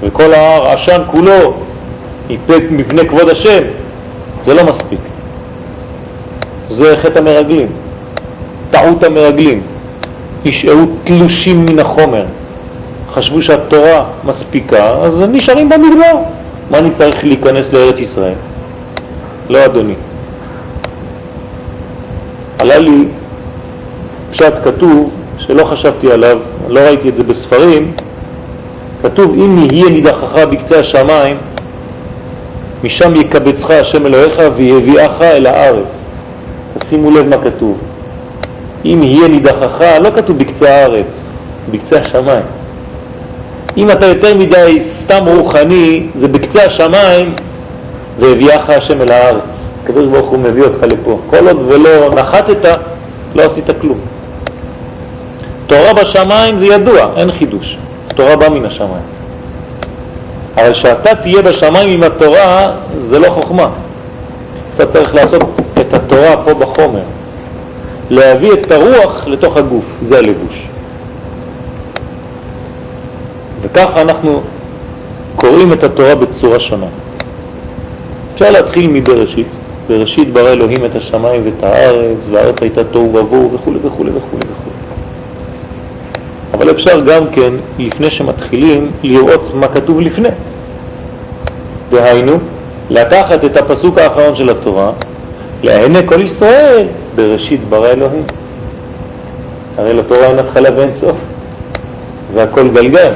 וכל 0.04 0.34
ההר 0.34 0.68
עשן 0.68 0.98
כולו 1.12 1.54
מפני 2.72 3.08
כבוד 3.08 3.30
השם, 3.30 3.64
זה 4.46 4.54
לא 4.54 4.64
מספיק. 4.64 5.00
זה 6.70 6.96
חטא 7.04 7.20
המרגלים, 7.20 7.68
טעות 8.72 9.04
המרגלים. 9.04 9.62
נשארו 10.46 10.82
תלושים 11.04 11.66
מן 11.66 11.80
החומר. 11.80 12.26
חשבו 13.14 13.42
שהתורה 13.42 14.06
מספיקה, 14.24 14.88
אז 14.88 15.14
נשארים 15.30 15.70
במדבר. 15.70 16.14
מה 16.72 16.78
אני 16.78 16.90
צריך 16.98 17.24
להיכנס 17.24 17.74
לארץ 17.74 18.00
ישראל? 18.00 18.34
לא 19.50 19.66
אדוני. 19.66 19.94
עלה 22.58 22.78
לי 22.78 23.06
פשט 24.32 24.54
כתוב 24.64 25.10
שלא 25.38 25.66
חשבתי 25.66 26.12
עליו, 26.12 26.38
לא 26.68 26.80
ראיתי 26.80 27.10
את 27.10 27.16
זה 27.16 27.24
בספרים, 27.24 27.92
כתוב 29.04 29.34
אם 29.34 29.68
יהיה 29.72 29.90
נידחך 29.90 30.38
בקצה 30.52 30.80
השמיים, 30.80 31.38
משם 32.84 33.16
יקבצך 33.16 33.72
השם 33.72 34.06
אלוהיך 34.06 34.42
ויביאך 34.56 35.22
אל 35.22 35.46
הארץ. 35.46 35.86
תשימו 36.80 37.12
לב 37.12 37.28
מה 37.28 37.38
כתוב. 37.38 37.78
אם 38.86 39.00
יהיה 39.04 39.28
נידחך, 39.28 39.82
לא 40.02 40.10
כתוב 40.16 40.38
בקצה 40.38 40.70
הארץ, 40.70 41.06
בקצה 41.72 42.00
השמיים. 42.02 42.46
אם 43.78 43.92
אתה 43.92 44.06
יותר 44.06 44.36
מדי 44.36 44.80
סתם 45.00 45.26
רוחני, 45.26 46.08
זה 46.20 46.28
בקצה 46.28 46.66
השמיים 46.66 47.34
והביאך 48.20 48.70
השם 48.70 49.02
אל 49.02 49.12
הארץ. 49.12 49.44
הקדוש 49.84 50.06
ברוך 50.06 50.30
הוא 50.30 50.40
מביא 50.40 50.64
אותך 50.64 50.84
לפה. 50.84 51.20
כל 51.30 51.48
עוד 51.48 51.58
ולא 51.68 52.16
נחתת, 52.16 52.78
לא 53.36 53.44
עשית 53.44 53.66
כלום. 53.82 53.98
תורה 55.68 55.94
בשמיים 55.94 56.60
זה 56.60 56.66
ידוע, 56.66 57.06
אין 57.18 57.32
חידוש. 57.32 57.78
תורה 58.20 58.36
באה 58.36 58.50
מן 58.50 58.66
השמיים. 58.66 59.04
אבל 60.56 60.74
שאתה 60.74 61.16
תהיה 61.16 61.42
בשמיים 61.42 61.90
עם 61.90 62.04
התורה 62.04 62.72
זה 63.10 63.20
לא 63.20 63.30
חוכמה. 63.30 63.70
אתה 64.76 64.86
צריך 64.86 65.16
לעשות 65.16 65.44
את 65.80 65.94
התורה 65.94 66.38
פה 66.46 66.54
בחומר. 66.54 67.04
להביא 68.10 68.54
את 68.54 68.72
הרוח 68.72 69.28
לתוך 69.28 69.58
הגוף, 69.58 69.84
זה 70.10 70.18
הלבוש. 70.18 70.68
וככה 73.62 74.02
אנחנו 74.02 74.42
קוראים 75.36 75.74
את 75.74 75.84
התורה 75.84 76.16
בצורה 76.16 76.60
שונה. 76.60 76.88
אפשר 78.34 78.52
להתחיל 78.52 78.88
מבראשית, 78.88 79.48
בראשית 79.88 80.34
ברא 80.34 80.50
אלוהים 80.50 80.86
את 80.86 80.96
השמיים 80.96 81.42
ואת 81.46 81.64
הארץ, 81.64 82.18
והארץ 82.32 82.56
הייתה 82.62 82.84
תוהו 82.84 83.16
ובוהו 83.16 83.52
וכו' 83.54 83.74
וכו' 83.84 84.06
וכו'. 84.06 84.79
אבל 86.54 86.72
אפשר 86.72 87.00
גם 87.00 87.28
כן, 87.28 87.54
לפני 87.80 88.10
שמתחילים, 88.10 88.92
לראות 89.04 89.54
מה 89.54 89.68
כתוב 89.68 90.00
לפני. 90.00 90.30
דהיינו, 91.92 92.34
לקחת 92.90 93.46
את 93.46 93.58
הפסוק 93.58 93.98
האחרון 93.98 94.36
של 94.36 94.50
התורה, 94.50 94.92
לעיני 95.64 96.00
כל 96.06 96.22
ישראל, 96.26 96.88
בראשית 97.16 97.62
ברא 97.70 97.88
אלוהים. 97.88 98.24
הרי 99.78 99.94
לתורה 99.94 100.28
אין 100.28 100.40
התחלה 100.40 100.70
ואין 100.78 100.90
סוף, 101.00 101.18
זה 102.34 102.44
הכל 102.44 102.70
גלגל, 102.70 103.14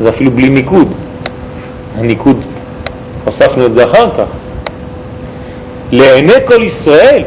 זה 0.00 0.08
אפילו 0.08 0.30
בלי 0.30 0.48
ניקוד. 0.48 0.88
הניקוד, 1.96 2.40
הוספנו 3.24 3.66
את 3.66 3.74
זה 3.74 3.84
אחר 3.90 4.10
כך. 4.18 4.28
לעיני 5.92 6.32
כל 6.46 6.62
ישראל, 6.62 7.24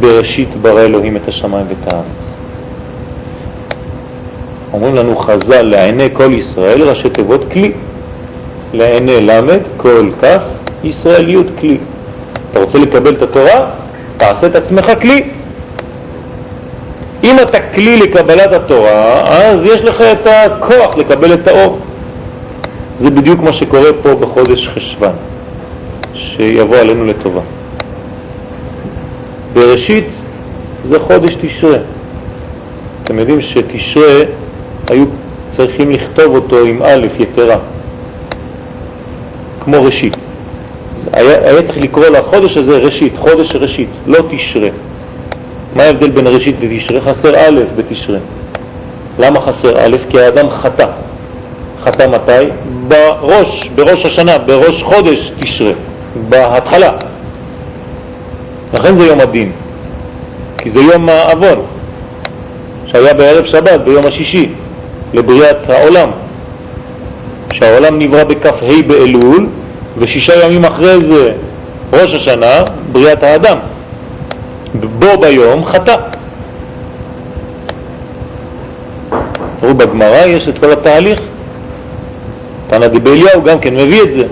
בראשית 0.00 0.48
ברא 0.62 0.80
אלוהים 0.80 1.16
את 1.16 1.28
השמיים 1.28 1.66
ואת 1.68 1.92
הארץ. 1.92 2.23
אומרים 4.74 4.94
לנו 4.94 5.16
חז"ל, 5.16 5.62
לעיני 5.62 6.08
כל 6.12 6.32
ישראל, 6.32 6.82
ראשי 6.82 7.10
תיבות 7.10 7.44
כלי. 7.52 7.72
לעיני 8.72 9.20
למד, 9.20 9.60
כל 9.76 10.10
כף, 10.20 10.40
ישראל 10.84 11.28
י' 11.28 11.38
כלי. 11.60 11.78
אתה 12.50 12.60
רוצה 12.60 12.78
לקבל 12.78 13.14
את 13.14 13.22
התורה? 13.22 13.70
תעשה 14.16 14.46
את 14.46 14.56
עצמך 14.56 14.84
כלי. 15.00 15.20
אם 17.24 17.36
אתה 17.40 17.58
כלי 17.74 17.96
לקבלת 17.96 18.52
התורה, 18.52 19.20
אז 19.20 19.64
יש 19.64 19.80
לך 19.80 20.00
את 20.00 20.26
הכוח 20.26 20.96
לקבל 20.96 21.34
את 21.34 21.48
האור. 21.48 21.78
זה 23.00 23.10
בדיוק 23.10 23.40
מה 23.40 23.52
שקורה 23.52 23.92
פה 24.02 24.14
בחודש 24.14 24.68
חשבן, 24.68 25.14
שיבוא 26.14 26.76
עלינו 26.76 27.04
לטובה. 27.04 27.40
בראשית 29.52 30.06
זה 30.88 31.00
חודש 31.00 31.36
תשרה. 31.40 31.78
אתם 33.04 33.18
יודעים 33.18 33.40
שתשרה 33.42 34.22
היו 34.86 35.04
צריכים 35.56 35.90
לכתוב 35.90 36.34
אותו 36.34 36.58
עם 36.64 36.82
א' 36.82 37.06
יתרה, 37.18 37.56
כמו 39.60 39.82
ראשית. 39.82 40.16
היה, 41.12 41.50
היה 41.50 41.62
צריך 41.62 41.78
לקרוא 41.78 42.06
לחודש 42.06 42.56
הזה 42.56 42.78
ראשית, 42.78 43.12
חודש 43.18 43.56
ראשית, 43.56 43.88
לא 44.06 44.18
תשרה. 44.30 44.68
מה 45.76 45.82
ההבדל 45.82 46.10
בין 46.10 46.26
ראשית 46.26 46.56
לתשרה? 46.60 47.00
חסר 47.00 47.36
א' 47.36 47.60
בתשרה. 47.76 48.18
למה 49.18 49.40
חסר 49.40 49.78
א'? 49.78 49.96
כי 50.10 50.20
האדם 50.20 50.50
חטא. 50.50 50.86
חטא 51.84 52.06
מתי? 52.06 52.50
בראש, 52.88 53.68
בראש 53.74 54.06
השנה, 54.06 54.38
בראש 54.38 54.82
חודש 54.82 55.32
תשרה, 55.40 55.72
בהתחלה. 56.28 56.92
לכן 58.74 58.98
זה 58.98 59.06
יום 59.06 59.20
הדין, 59.20 59.52
כי 60.58 60.70
זה 60.70 60.80
יום 60.80 61.08
העוון, 61.08 61.58
שהיה 62.86 63.14
בערב 63.14 63.44
שבת, 63.44 63.80
ביום 63.80 64.06
השישי, 64.06 64.48
לבריאת 65.14 65.70
העולם, 65.70 66.10
שהעולם 67.52 67.98
נברא 67.98 68.24
בכ"ה 68.24 68.50
באלול, 68.86 69.46
ושישה 69.98 70.44
ימים 70.44 70.64
אחרי 70.64 70.96
זה, 71.04 71.30
ראש 71.92 72.14
השנה, 72.14 72.62
בריאת 72.92 73.22
האדם. 73.22 73.56
בו 74.74 75.06
ביום 75.20 75.64
חטא. 75.64 75.94
תראו, 79.60 79.74
בגמרא 79.74 80.24
יש 80.26 80.48
את 80.48 80.58
כל 80.58 80.70
התהליך. 80.70 81.20
תנא 82.70 82.86
דבליהו 82.86 83.42
גם 83.42 83.58
כן 83.58 83.74
מביא 83.74 84.02
את 84.02 84.12
זה. 84.18 84.26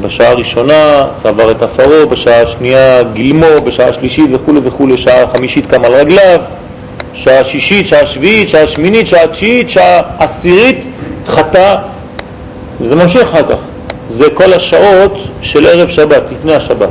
בשעה 0.00 0.30
הראשונה 0.30 1.04
צבר 1.22 1.50
את 1.50 1.62
עפרו, 1.62 2.08
בשעה 2.10 2.42
השנייה 2.42 3.02
גילמו, 3.02 3.60
בשעה 3.64 3.88
השלישית 3.88 4.30
וכו' 4.32 4.54
וכו', 4.64 4.86
שעה 4.96 5.22
החמישית 5.22 5.66
קם 5.70 5.84
על 5.84 5.94
רגליו, 5.94 6.40
שעה 7.24 7.44
שישית, 7.44 7.86
שעה 7.86 8.06
שביעית, 8.06 8.48
שעה 8.48 8.68
שמינית, 8.68 9.06
שעה 9.06 9.26
תשיעית, 9.26 9.70
שעה 9.70 10.02
עשירית, 10.18 10.84
חטא, 11.26 11.76
וזה 12.80 12.94
ממשיך 12.94 13.22
אחר 13.22 13.42
כך. 13.42 13.58
זה 14.10 14.30
כל 14.34 14.52
השעות 14.52 15.12
של 15.42 15.66
ערב 15.66 15.88
שבת, 15.88 16.22
לפני 16.30 16.54
השבת. 16.54 16.88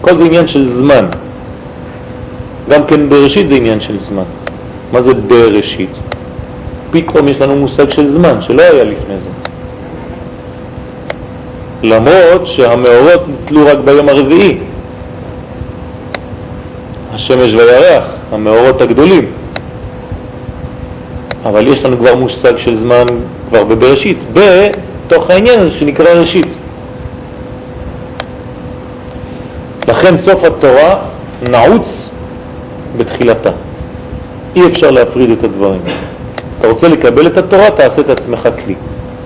כל 0.00 0.18
זה 0.18 0.24
עניין 0.24 0.48
של 0.48 0.72
זמן. 0.72 1.06
גם 2.68 2.84
כן 2.86 3.08
בראשית 3.08 3.48
זה 3.48 3.54
עניין 3.54 3.80
של 3.80 3.98
זמן. 4.08 4.22
מה 4.92 5.02
זה 5.02 5.14
בראשית? 5.14 5.90
פתאום 6.90 7.28
יש 7.28 7.36
לנו 7.36 7.56
מושג 7.56 7.94
של 7.94 8.12
זמן, 8.12 8.40
שלא 8.40 8.62
היה 8.62 8.84
לפני 8.84 9.14
זה. 9.18 9.30
למרות 11.82 12.46
שהמאורות 12.46 13.28
נתלו 13.28 13.66
רק 13.66 13.78
ביום 13.84 14.08
הרביעי. 14.08 14.58
השמש 17.14 17.52
והירח, 17.52 18.04
המאורות 18.32 18.80
הגדולים. 18.80 19.26
אבל 21.44 21.66
יש 21.66 21.84
לנו 21.84 21.96
כבר 21.96 22.14
מושג 22.14 22.58
של 22.58 22.80
זמן 22.80 23.06
כבר 23.48 23.64
בבראשית, 23.64 24.18
בתוך 24.32 25.30
העניין 25.30 25.60
הזה 25.60 25.70
שנקרא 25.70 26.08
ראשית. 26.08 26.46
לכן 29.88 30.18
סוף 30.18 30.44
התורה 30.44 31.06
נעוץ 31.42 32.08
בתחילתה. 32.96 33.50
אי 34.56 34.66
אפשר 34.66 34.90
להפריד 34.90 35.30
את 35.30 35.44
הדברים. 35.44 35.80
אתה 36.60 36.68
רוצה 36.68 36.88
לקבל 36.88 37.26
את 37.26 37.38
התורה, 37.38 37.70
תעשה 37.70 38.00
את 38.00 38.10
עצמך 38.10 38.48
כלי. 38.64 38.74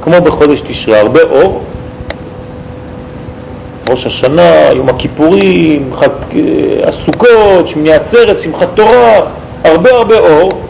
כמו 0.03 0.21
בחודש 0.21 0.61
תשרה, 0.61 1.01
הרבה 1.01 1.21
אור, 1.23 1.65
ראש 3.89 4.07
השנה, 4.07 4.53
יום 4.75 4.89
הכיפורים, 4.89 5.91
חג 5.97 6.09
אה, 6.35 6.89
הסוכות, 6.89 7.69
שמיני 7.69 7.93
עצרת, 7.93 8.41
שמחת 8.41 8.69
תורה, 8.75 9.21
הרבה 9.65 9.91
הרבה 9.91 10.19
אור, 10.19 10.61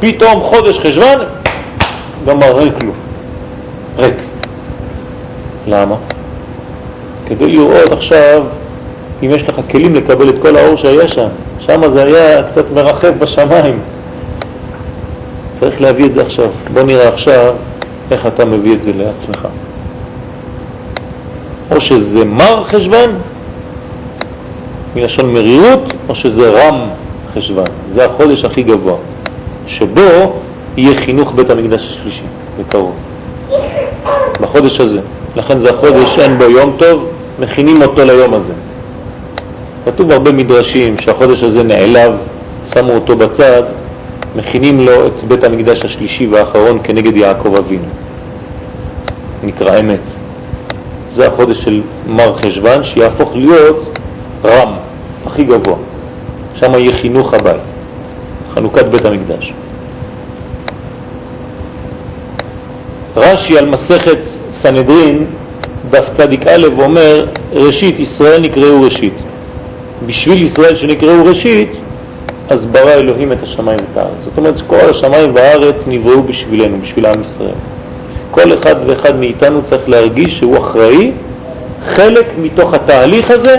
פתאום 0.00 0.40
חודש 0.40 0.78
חשבן, 0.78 1.16
גמר 2.26 2.56
ריק 2.56 2.82
לו, 2.82 2.92
ריק. 3.98 4.16
למה? 5.66 5.96
כדי 7.26 7.46
לראות 7.46 7.92
עכשיו 7.92 8.44
אם 9.22 9.30
יש 9.30 9.42
לך 9.48 9.60
כלים 9.70 9.94
לקבל 9.94 10.28
את 10.28 10.34
כל 10.42 10.56
האור 10.56 10.76
שהיה 10.82 11.08
שם. 11.08 11.28
שם 11.58 11.92
זה 11.94 12.04
היה 12.04 12.42
קצת 12.42 12.64
מרחב 12.74 13.18
בשמיים. 13.18 13.78
צריך 15.60 15.80
להביא 15.80 16.06
את 16.06 16.12
זה 16.12 16.20
עכשיו. 16.20 16.50
בוא 16.72 16.82
נראה 16.82 17.08
עכשיו 17.08 17.54
איך 18.10 18.26
אתה 18.26 18.44
מביא 18.44 18.74
את 18.74 18.82
זה 18.82 18.92
לעצמך. 18.92 19.48
או 21.70 21.80
שזה 21.80 22.24
מר 22.24 22.64
חשבן, 22.64 23.10
מלשון 24.96 25.32
מרירות, 25.32 25.82
או 26.08 26.14
שזה 26.14 26.50
רם 26.50 26.80
חשבן. 27.34 27.70
זה 27.94 28.04
החודש 28.04 28.44
הכי 28.44 28.62
גבוה, 28.62 28.96
שבו 29.66 30.40
יהיה 30.76 31.00
חינוך 31.04 31.32
בית 31.34 31.50
המקדש 31.50 31.80
השלישי, 31.90 32.22
בקרוב. 32.60 32.94
בחודש 34.40 34.80
הזה. 34.80 34.98
לכן 35.36 35.64
זה 35.64 35.70
החודש 35.70 36.18
אין 36.18 36.38
בו 36.38 36.44
יום 36.44 36.76
טוב, 36.78 37.04
מכינים 37.38 37.82
אותו 37.82 38.04
ליום 38.04 38.34
הזה. 38.34 38.52
כתוב 39.84 40.10
הרבה 40.10 40.32
מדרשים 40.32 40.96
שהחודש 41.00 41.42
הזה 41.42 41.62
נעלב, 41.62 42.12
שמו 42.74 42.92
אותו 42.92 43.16
בצד, 43.16 43.62
מכינים 44.36 44.80
לו 44.80 45.06
את 45.06 45.24
בית 45.28 45.44
המקדש 45.44 45.84
השלישי 45.84 46.26
והאחרון 46.26 46.78
כנגד 46.82 47.16
יעקב 47.16 47.54
אבינו. 47.54 47.88
נקרא 49.44 49.80
אמת. 49.80 50.19
זה 51.14 51.26
החודש 51.26 51.58
של 51.58 51.80
מר 52.06 52.36
חשבן 52.38 52.84
שיהפוך 52.84 53.30
להיות 53.34 53.98
רם, 54.44 54.72
הכי 55.26 55.44
גבוה. 55.44 55.76
שם 56.54 56.72
יהיה 56.72 56.98
חינוך 57.02 57.34
הבית, 57.34 57.62
חנוכת 58.54 58.86
בית 58.86 59.04
המקדש. 59.04 59.52
רש"י 63.16 63.58
על 63.58 63.66
מסכת 63.66 64.18
סנהדרין, 64.52 65.26
דף 65.90 66.04
צדיק 66.16 66.46
א', 66.46 66.66
אומר, 66.78 67.26
ראשית 67.52 67.98
ישראל 67.98 68.40
נקראו 68.40 68.82
ראשית. 68.82 69.14
בשביל 70.06 70.46
ישראל 70.46 70.76
שנקראו 70.76 71.24
ראשית, 71.24 71.70
אז 72.48 72.64
ברא 72.64 72.90
אלוהים 72.90 73.32
את 73.32 73.42
השמיים 73.42 73.78
ואת 73.78 73.96
הארץ. 73.96 74.14
זאת 74.24 74.38
אומרת, 74.38 74.54
כל 74.66 74.90
השמיים 74.90 75.34
והארץ 75.34 75.76
נבראו 75.86 76.22
בשבילנו, 76.22 76.78
בשביל 76.82 77.06
עם 77.06 77.20
ישראל. 77.20 77.54
כל 78.30 78.58
אחד 78.58 78.74
ואחד 78.86 79.16
מאיתנו 79.16 79.60
צריך 79.70 79.88
להרגיש 79.88 80.38
שהוא 80.38 80.58
אחראי, 80.58 81.12
חלק 81.96 82.26
מתוך 82.38 82.74
התהליך 82.74 83.30
הזה 83.30 83.56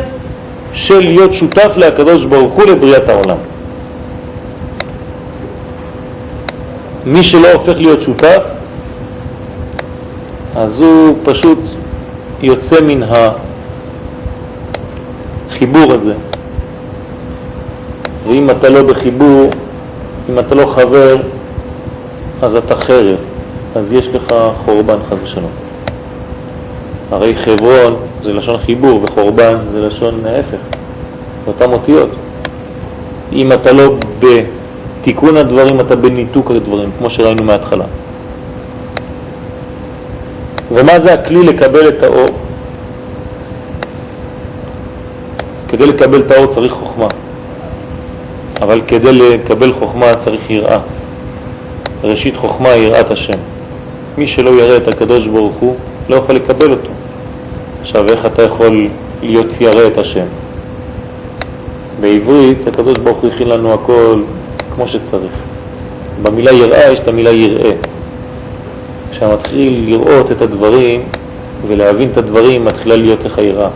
של 0.74 1.00
להיות 1.00 1.34
שותף 1.34 1.70
להקדוש 1.76 2.26
ברוך 2.26 2.54
הוא 2.54 2.64
לבריאת 2.64 3.10
העולם. 3.10 3.38
מי 7.06 7.24
שלא 7.24 7.52
הופך 7.52 7.78
להיות 7.78 8.02
שותף, 8.02 8.44
אז 10.56 10.80
הוא 10.80 11.18
פשוט 11.24 11.60
יוצא 12.42 12.82
מן 12.82 13.04
החיבור 15.50 15.94
הזה. 15.94 16.14
ואם 18.28 18.50
אתה 18.50 18.70
לא 18.70 18.84
בחיבור, 18.84 19.50
אם 20.30 20.40
אתה 20.40 20.56
לא 20.56 20.74
חבר, 20.76 21.18
אז 22.42 22.56
אתה 22.56 22.76
חרב, 22.76 23.18
אז 23.76 23.92
יש 23.92 24.08
לך 24.08 24.34
חורבן 24.66 24.98
חס 25.10 25.18
ושלום. 25.24 25.52
הרי 27.12 27.36
חברון 27.36 27.96
זה 28.24 28.34
לשון 28.34 28.58
חיבור 28.58 29.04
וחורבן 29.04 29.58
זה 29.72 29.80
לשון 29.80 30.26
ההפך, 30.26 30.58
אותם 31.48 31.74
אותיות. 31.74 32.10
אם 33.34 33.52
אתה 33.52 33.74
לא 33.74 33.96
בתיקון 34.20 35.38
הדברים, 35.38 35.80
אתה 35.80 35.96
בניתוק 35.96 36.52
הדברים, 36.52 36.90
כמו 36.98 37.10
שראינו 37.10 37.44
מההתחלה. 37.44 37.86
ומה 40.72 41.00
זה 41.06 41.14
הכלי 41.14 41.44
לקבל 41.44 41.88
את 41.88 42.04
האור? 42.04 42.30
כדי 45.68 45.86
לקבל 45.88 46.22
את 46.22 46.32
האור 46.32 46.54
צריך 46.56 46.74
חוכמה, 46.74 47.08
אבל 48.62 48.82
כדי 48.88 49.14
לקבל 49.14 49.74
חוכמה 49.74 50.06
צריך 50.26 50.50
יראה. 50.50 50.80
ראשית 52.04 52.36
חוכמה 52.36 52.70
יראת 52.70 53.12
השם. 53.12 53.38
מי 54.18 54.28
שלא 54.28 54.50
יראה 54.50 54.78
את 54.78 54.88
הקדוש 54.88 55.28
ברוך 55.28 55.56
הוא, 55.60 55.76
לא 56.10 56.16
יכול 56.16 56.36
לקבל 56.36 56.72
אותו. 56.72 56.90
עכשיו, 57.82 58.10
איך 58.10 58.26
אתה 58.26 58.44
יכול 58.44 58.88
להיות 59.22 59.48
ירא 59.60 59.88
את 59.88 59.98
השם? 59.98 60.26
בעברית 62.00 62.68
הקדוש 62.68 62.98
ברוך 62.98 63.18
הוא 63.18 63.32
הכין 63.32 63.48
לנו 63.48 63.74
הכל 63.74 64.22
כמו 64.76 64.88
שצריך. 64.88 65.32
במילה 66.24 66.52
יראה 66.52 66.92
יש 66.92 67.00
את 67.00 67.08
המילה 67.08 67.30
יראה. 67.30 67.72
כשמתחיל 69.12 69.84
לראות 69.88 70.32
את 70.32 70.42
הדברים 70.42 71.04
ולהבין 71.68 72.10
את 72.14 72.18
הדברים, 72.18 72.66
מתחילה 72.66 72.96
להיות 72.96 73.26
לך 73.26 73.38
יראה. 73.38 73.70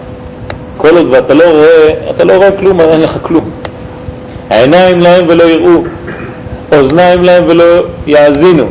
כל 0.77 0.97
עוד 0.97 1.07
ואתה 1.11 1.33
לא 1.33 1.43
רואה, 1.43 2.09
אתה 2.09 2.23
לא 2.23 2.33
רואה 2.33 2.51
כלום, 2.51 2.79
אין 2.79 3.01
לך 3.01 3.11
כלום. 3.21 3.49
העיניים 4.49 4.99
להם 4.99 5.25
ולא 5.27 5.43
יראו, 5.43 5.83
אוזניים 6.73 7.23
להם 7.23 7.43
ולא 7.47 7.63
יאזינו. 8.07 8.65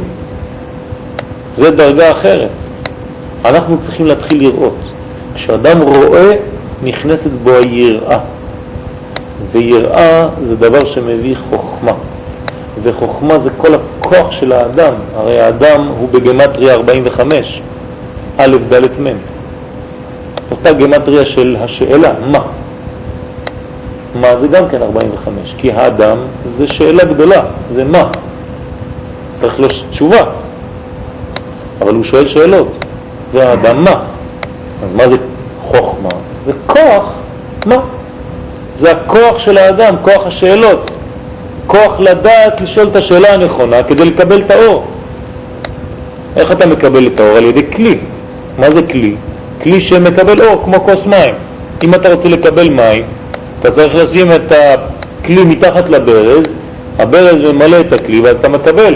זה 1.56 1.70
דרגה 1.70 2.12
אחרת. 2.12 2.50
אנחנו 3.44 3.78
צריכים 3.80 4.06
להתחיל 4.06 4.42
לראות. 4.42 4.76
כשאדם 5.34 5.82
רואה, 5.82 6.32
נכנסת 6.82 7.30
בו 7.42 7.50
היראה. 7.50 8.18
ויראה 9.52 10.28
זה 10.48 10.56
דבר 10.56 10.94
שמביא 10.94 11.36
חוכמה. 11.50 11.92
וחוכמה 12.82 13.38
זה 13.38 13.50
כל 13.56 13.74
הכוח 13.74 14.30
של 14.30 14.52
האדם. 14.52 14.94
הרי 15.16 15.40
האדם 15.40 15.88
הוא 15.98 16.08
בגמטריה 16.08 16.74
45, 16.74 17.60
א', 18.38 18.56
ד', 18.72 19.00
מ'. 19.00 19.16
אותה 20.50 20.72
גמטריה 20.72 21.26
של 21.26 21.56
השאלה, 21.60 22.10
מה? 22.26 22.38
מה 24.14 24.28
זה 24.40 24.48
גם 24.48 24.68
כן 24.68 24.82
45, 24.82 25.54
כי 25.58 25.72
האדם 25.72 26.18
זה 26.58 26.68
שאלה 26.68 27.04
גדולה, 27.04 27.42
זה 27.74 27.84
מה. 27.84 28.02
צריך 29.40 29.60
לו 29.60 29.68
תשובה, 29.90 30.24
אבל 31.80 31.94
הוא 31.94 32.04
שואל 32.04 32.28
שאלות. 32.28 32.68
והאדם 33.32 33.84
מה? 33.84 34.04
אז 34.84 34.94
מה 34.94 35.08
זה 35.08 35.16
חוכמה? 35.60 36.10
זה 36.46 36.52
כוח, 36.66 37.12
מה? 37.66 37.76
זה 38.78 38.92
הכוח 38.92 39.38
של 39.38 39.58
האדם, 39.58 39.94
כוח 40.02 40.26
השאלות. 40.26 40.90
כוח 41.66 42.00
לדעת 42.00 42.60
לשאול 42.60 42.88
את 42.88 42.96
השאלה 42.96 43.34
הנכונה 43.34 43.82
כדי 43.82 44.04
לקבל 44.04 44.42
את 44.42 44.50
האור. 44.50 44.86
איך 46.36 46.52
אתה 46.52 46.66
מקבל 46.66 47.06
את 47.06 47.20
האור? 47.20 47.36
על 47.36 47.44
ידי 47.44 47.70
כלי. 47.76 47.98
מה 48.58 48.70
זה 48.70 48.82
כלי? 48.82 49.16
כלי 49.62 49.80
שמקבל 49.80 50.42
אור, 50.42 50.62
כמו 50.64 50.84
כוס 50.84 51.00
מים. 51.06 51.34
אם 51.84 51.94
אתה 51.94 52.14
רוצה 52.14 52.28
לקבל 52.28 52.68
מים, 52.68 53.04
אתה 53.60 53.70
צריך 53.70 53.94
לשים 53.94 54.32
את 54.32 54.52
הכלי 54.52 55.44
מתחת 55.44 55.88
לברז, 55.88 56.42
הברז 56.98 57.52
ממלא 57.52 57.80
את 57.80 57.92
הכלי 57.92 58.20
ואז 58.20 58.36
אתה 58.40 58.48
מקבל. 58.48 58.94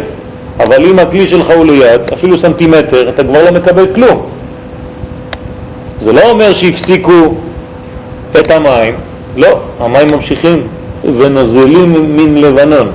אבל 0.61 0.85
אם 0.85 0.99
הכלי 0.99 1.29
שלך 1.29 1.51
הוא 1.57 1.67
ליד, 1.67 2.01
אפילו 2.13 2.39
סנטימטר, 2.39 3.09
אתה 3.09 3.25
כבר 3.25 3.45
לא 3.45 3.53
מקבל 3.53 3.95
כלום. 3.95 4.27
זה 6.03 6.13
לא 6.13 6.31
אומר 6.31 6.55
שהפסיקו 6.55 7.35
את 8.41 8.51
המים, 8.53 8.95
לא, 9.37 9.61
המים 9.81 10.11
ממשיכים 10.11 10.67
ונוזלים 11.05 12.17
מן 12.17 12.35
לבנון. 12.35 12.93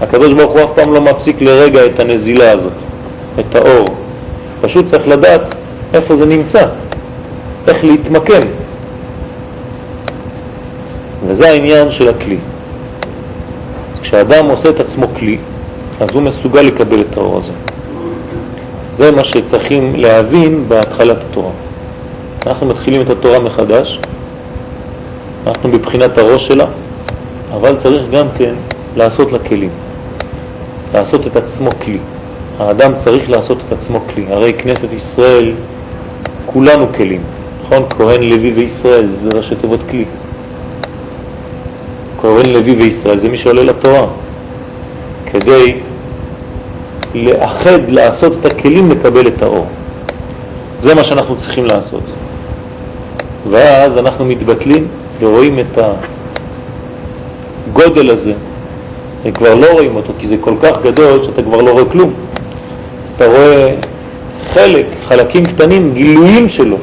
הקדוש 0.00 0.32
ברוך 0.32 0.52
הוא 0.52 0.60
אף 0.60 0.70
פעם 0.74 0.92
לא 0.92 1.00
מפסיק 1.00 1.40
לרגע 1.40 1.86
את 1.86 2.00
הנזילה 2.00 2.50
הזאת, 2.50 2.72
את 3.40 3.56
האור. 3.56 3.88
פשוט 4.60 4.90
צריך 4.90 5.08
לדעת 5.08 5.42
איפה 5.94 6.16
זה 6.16 6.26
נמצא, 6.26 6.66
איך 7.68 7.84
להתמקם. 7.84 8.42
וזה 11.26 11.48
העניין 11.48 11.92
של 11.92 12.08
הכלי. 12.08 12.36
כשאדם 14.02 14.50
עושה 14.50 14.68
את 14.68 14.80
עצמו 14.80 15.06
כלי, 15.18 15.38
אז 16.00 16.08
הוא 16.12 16.22
מסוגל 16.22 16.60
לקבל 16.60 17.00
את 17.00 17.16
האור 17.16 17.38
הזה. 17.38 17.52
זה 18.96 19.12
מה 19.12 19.24
שצריכים 19.24 19.96
להבין 19.96 20.64
בהתחלת 20.68 21.16
התורה. 21.30 21.50
אנחנו 22.46 22.66
מתחילים 22.66 23.00
את 23.00 23.10
התורה 23.10 23.38
מחדש, 23.38 23.98
אנחנו 25.46 25.70
בבחינת 25.72 26.18
הראש 26.18 26.48
שלה, 26.48 26.64
אבל 27.52 27.76
צריך 27.82 28.10
גם 28.10 28.26
כן 28.38 28.54
לעשות 28.96 29.32
לה 29.32 29.38
כלים, 29.38 29.70
לעשות 30.94 31.26
את 31.26 31.36
עצמו 31.36 31.70
כלי. 31.84 31.98
האדם 32.58 32.92
צריך 33.04 33.30
לעשות 33.30 33.58
את 33.68 33.72
עצמו 33.72 34.00
כלי. 34.14 34.24
הרי 34.30 34.52
כנסת 34.52 34.88
ישראל, 34.92 35.52
כולנו 36.46 36.86
כלים, 36.96 37.20
נכון? 37.64 37.82
כהן 37.90 38.22
לוי 38.22 38.52
וישראל 38.52 39.08
זה 39.22 39.28
ראשי 39.34 39.56
תיבות 39.60 39.80
כלי. 39.90 40.04
כהן 42.20 42.46
לוי 42.46 42.72
וישראל 42.72 43.20
זה 43.20 43.28
מי 43.28 43.38
שעולה 43.38 43.62
לתורה, 43.62 44.06
כדי 45.26 45.74
לאחד, 47.14 47.78
לעשות 47.88 48.32
את 48.40 48.46
הכלים 48.46 48.90
לקבל 48.90 49.26
את 49.26 49.42
האור. 49.42 49.66
זה 50.80 50.94
מה 50.94 51.04
שאנחנו 51.04 51.36
צריכים 51.36 51.64
לעשות. 51.64 52.02
ואז 53.50 53.98
אנחנו 53.98 54.24
מתבטלים 54.24 54.88
ורואים 55.20 55.58
את 55.58 55.78
הגודל 57.68 58.10
הזה, 58.10 58.32
וכבר 59.24 59.54
לא 59.54 59.72
רואים 59.72 59.96
אותו, 59.96 60.12
כי 60.18 60.28
זה 60.28 60.36
כל 60.40 60.54
כך 60.62 60.82
גדול 60.82 61.26
שאתה 61.26 61.42
כבר 61.42 61.62
לא 61.62 61.70
רואה 61.70 61.84
כלום. 61.84 62.12
אתה 63.16 63.26
רואה 63.26 63.74
חלק, 64.52 64.86
חלקים 65.08 65.46
קטנים, 65.46 65.94
גילויים 65.94 66.48
שלו, 66.48 66.76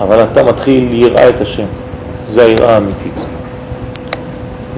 אבל 0.00 0.22
אתה 0.22 0.44
מתחיל 0.44 0.88
יראה 0.92 1.28
את 1.28 1.40
השם. 1.40 1.66
זה 2.32 2.42
היראה 2.42 2.74
האמיתית. 2.74 3.14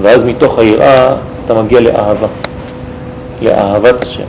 ואז 0.03 0.21
מתוך 0.25 0.59
היראה 0.59 1.15
אתה 1.45 1.63
מגיע 1.63 1.81
לאהבה. 1.81 2.27
לאהבת 3.43 4.05
השם. 4.05 4.25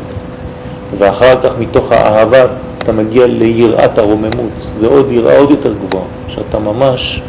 ואחר 0.98 1.41
כך 1.44 1.50
מתוך 1.60 1.91
האהבה 1.91 2.46
אתה 2.78 2.91
מגיע 2.91 3.28
ליראת 3.28 3.98
הרוממות, 3.98 4.52
זה 4.80 4.88
עוד 4.88 5.12
יראה 5.12 5.38
עוד 5.38 5.52
יותר 5.52 5.74
גבוהה, 5.74 6.06
שאתה 6.28 6.60
ממש 6.60 7.22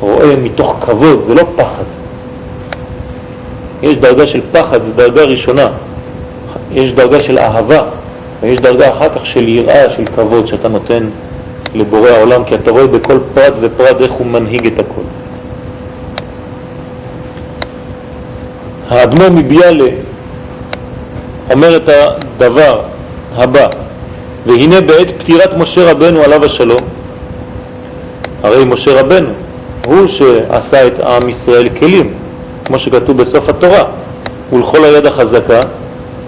רואה 0.00 0.36
מתוך 0.36 0.76
כבוד, 0.80 1.22
זה 1.22 1.34
לא 1.34 1.42
פחד. 1.56 1.84
יש 3.82 3.94
דרגה 3.94 4.26
של 4.26 4.40
פחד, 4.52 4.78
זו 4.84 4.92
דרגה 4.96 5.22
ראשונה, 5.22 5.68
יש 6.72 6.92
דרגה 6.92 7.22
של 7.22 7.38
אהבה, 7.38 7.82
ויש 8.40 8.58
דרגה 8.58 8.96
אחר 8.96 9.08
כך 9.08 9.26
של 9.26 9.48
יראה, 9.48 9.84
של 9.96 10.04
כבוד, 10.04 10.46
שאתה 10.46 10.68
נותן 10.68 11.06
לבורא 11.74 12.10
העולם, 12.10 12.44
כי 12.44 12.54
אתה 12.54 12.70
רואה 12.70 12.86
בכל 12.86 13.18
פרט 13.34 13.54
ופרט 13.60 14.00
איך 14.00 14.12
הוא 14.12 14.26
מנהיג 14.26 14.66
את 14.66 14.80
הכל. 14.80 15.02
האדמו 18.88 19.30
מביאלה 19.30 19.90
אומר 21.52 21.76
את 21.76 21.88
הדבר 21.88 22.80
הבא, 23.36 23.66
והנה 24.46 24.80
בעת 24.80 25.08
פטירת 25.18 25.56
משה 25.56 25.90
רבנו 25.90 26.22
עליו 26.22 26.44
השלום, 26.44 26.82
הרי 28.42 28.64
משה 28.64 29.00
רבנו 29.00 29.28
הוא 29.84 30.08
שעשה 30.08 30.86
את 30.86 31.00
עם 31.00 31.28
ישראל 31.28 31.68
כלים, 31.80 32.14
כמו 32.64 32.78
שכתוב 32.78 33.16
בסוף 33.16 33.48
התורה, 33.48 33.84
ולכל 34.52 34.84
היד 34.84 35.06
החזקה 35.06 35.62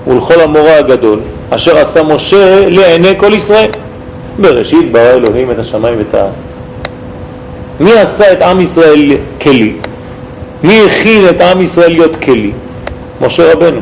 ולכל 0.06 0.40
המורה 0.40 0.76
הגדול, 0.78 1.20
אשר 1.50 1.78
עשה 1.78 2.02
משה 2.02 2.66
לעיני 2.68 3.18
כל 3.18 3.34
ישראל. 3.34 3.70
בראשית 4.38 4.92
ברא 4.92 5.10
אלוהים 5.10 5.50
את 5.50 5.58
השמיים 5.58 5.98
ואת 5.98 6.14
הארץ. 6.14 6.32
מי 7.80 7.92
עשה 7.92 8.32
את 8.32 8.42
עם 8.42 8.60
ישראל 8.60 9.16
כלי? 9.42 9.72
מי 10.62 10.80
הכין 10.80 11.28
את 11.28 11.40
עם 11.40 11.60
ישראל 11.60 11.92
להיות 11.92 12.12
כלי? 12.22 12.52
משה 13.20 13.52
רבנו. 13.52 13.80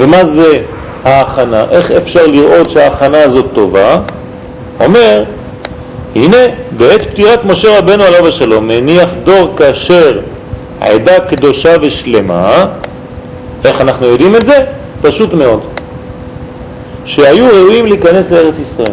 ומה 0.00 0.24
זה 0.34 0.58
ההכנה? 1.04 1.64
איך 1.70 1.90
אפשר 1.90 2.26
לראות 2.26 2.70
שההכנה 2.70 3.22
הזאת 3.22 3.46
טובה? 3.52 4.00
אומר, 4.80 5.22
הנה, 6.14 6.36
בעת 6.76 7.00
פטירת 7.12 7.44
משה 7.44 7.78
רבנו 7.78 8.04
עליו 8.04 8.26
השלום, 8.26 8.70
הניח 8.70 9.08
דור 9.24 9.56
כאשר 9.56 10.20
עדה 10.80 11.20
קדושה 11.20 11.74
ושלמה, 11.82 12.66
איך 13.64 13.80
אנחנו 13.80 14.06
יודעים 14.06 14.36
את 14.36 14.46
זה? 14.46 14.58
פשוט 15.02 15.34
מאוד, 15.34 15.60
שהיו 17.04 17.46
ראויים 17.46 17.86
להיכנס 17.86 18.30
לארץ 18.30 18.54
ישראל. 18.66 18.92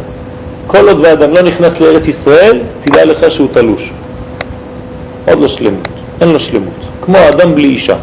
כל 0.68 0.88
עוד 0.88 1.00
ואדם 1.04 1.32
לא 1.32 1.42
נכנס 1.42 1.80
לארץ 1.80 2.08
ישראל, 2.08 2.60
תדע 2.84 3.06
לך 3.06 3.32
שהוא 3.32 3.48
תלוש. 3.54 3.82
עוד 5.28 5.42
לא 5.42 5.48
שלמות, 5.48 5.88
אין 6.22 6.30
לו 6.30 6.40
שלמות. 6.40 6.74
כמו 7.02 7.18
אדם 7.30 7.56
בלי 7.56 7.68
אישה. 7.68 7.96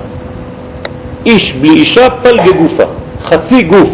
איש 1.27 1.53
בלי 1.53 1.70
אישה 1.70 2.11
פל 2.11 2.37
גגופה, 2.37 2.85
חצי 3.25 3.62
גוף. 3.62 3.89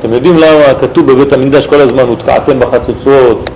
אתם 0.00 0.12
יודעים 0.12 0.36
למה 0.36 0.74
כתוב 0.80 1.12
בבית 1.12 1.32
המקדש 1.32 1.66
כל 1.66 1.80
הזמן 1.80 2.02
הותקעתם 2.02 2.60
בחצוצרות? 2.60 3.50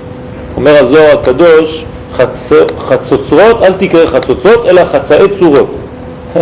אומר 0.57 0.76
הזוהר 0.76 1.18
הקדוש, 1.18 1.84
חצ... 2.16 2.53
חצוצרות, 2.88 3.62
אל 3.62 3.72
תקרא 3.72 4.11
חצוצרות, 4.14 4.66
אלא 4.68 4.82
חצאי 4.92 5.26
צורות. 5.40 5.70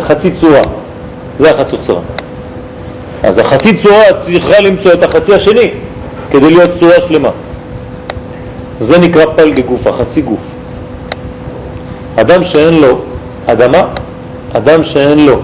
חצי 0.09 0.31
צורה, 0.31 0.61
זה 1.39 1.51
החצוצרה. 1.51 2.01
אז 3.23 3.39
החצי 3.39 3.83
צורה 3.83 4.03
צריכה 4.25 4.61
למצוא 4.61 4.93
את 4.93 5.03
החצי 5.03 5.35
השני 5.35 5.71
כדי 6.31 6.51
להיות 6.51 6.71
צורה 6.81 6.95
שלמה. 7.09 7.31
זה 8.81 8.99
נקרא 8.99 9.25
פלגי 9.37 9.63
גוף, 9.63 9.87
החצי 9.87 10.21
גוף. 10.21 10.41
אדם 12.17 12.45
שאין 12.45 12.75
לו 12.75 13.01
אדמה, 13.47 13.85
אדם 14.53 14.85
שאין 14.85 15.27
לו 15.27 15.37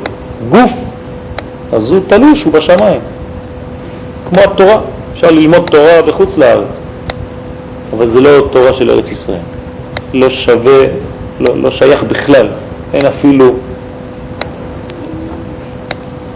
גוף, 0.51 0.71
אז 1.73 1.91
הוא 1.91 2.01
תלוש, 2.09 2.43
הוא 2.45 2.53
בשמיים. 2.53 3.01
כמו 4.29 4.41
התורה, 4.41 4.77
אפשר 5.13 5.31
ללמוד 5.31 5.71
תורה 5.71 6.03
בחוץ 6.07 6.29
לארץ, 6.37 6.69
אבל 7.93 8.09
זה 8.09 8.21
לא 8.21 8.49
תורה 8.53 8.75
של 8.75 8.91
ארץ 8.91 9.09
ישראל. 9.09 9.41
לא 10.15 10.31
שווה, 10.31 10.85
לא, 11.41 11.57
לא 11.57 11.71
שייך 11.71 12.03
בכלל, 12.03 12.49
אין 12.95 13.07
אפילו, 13.07 13.51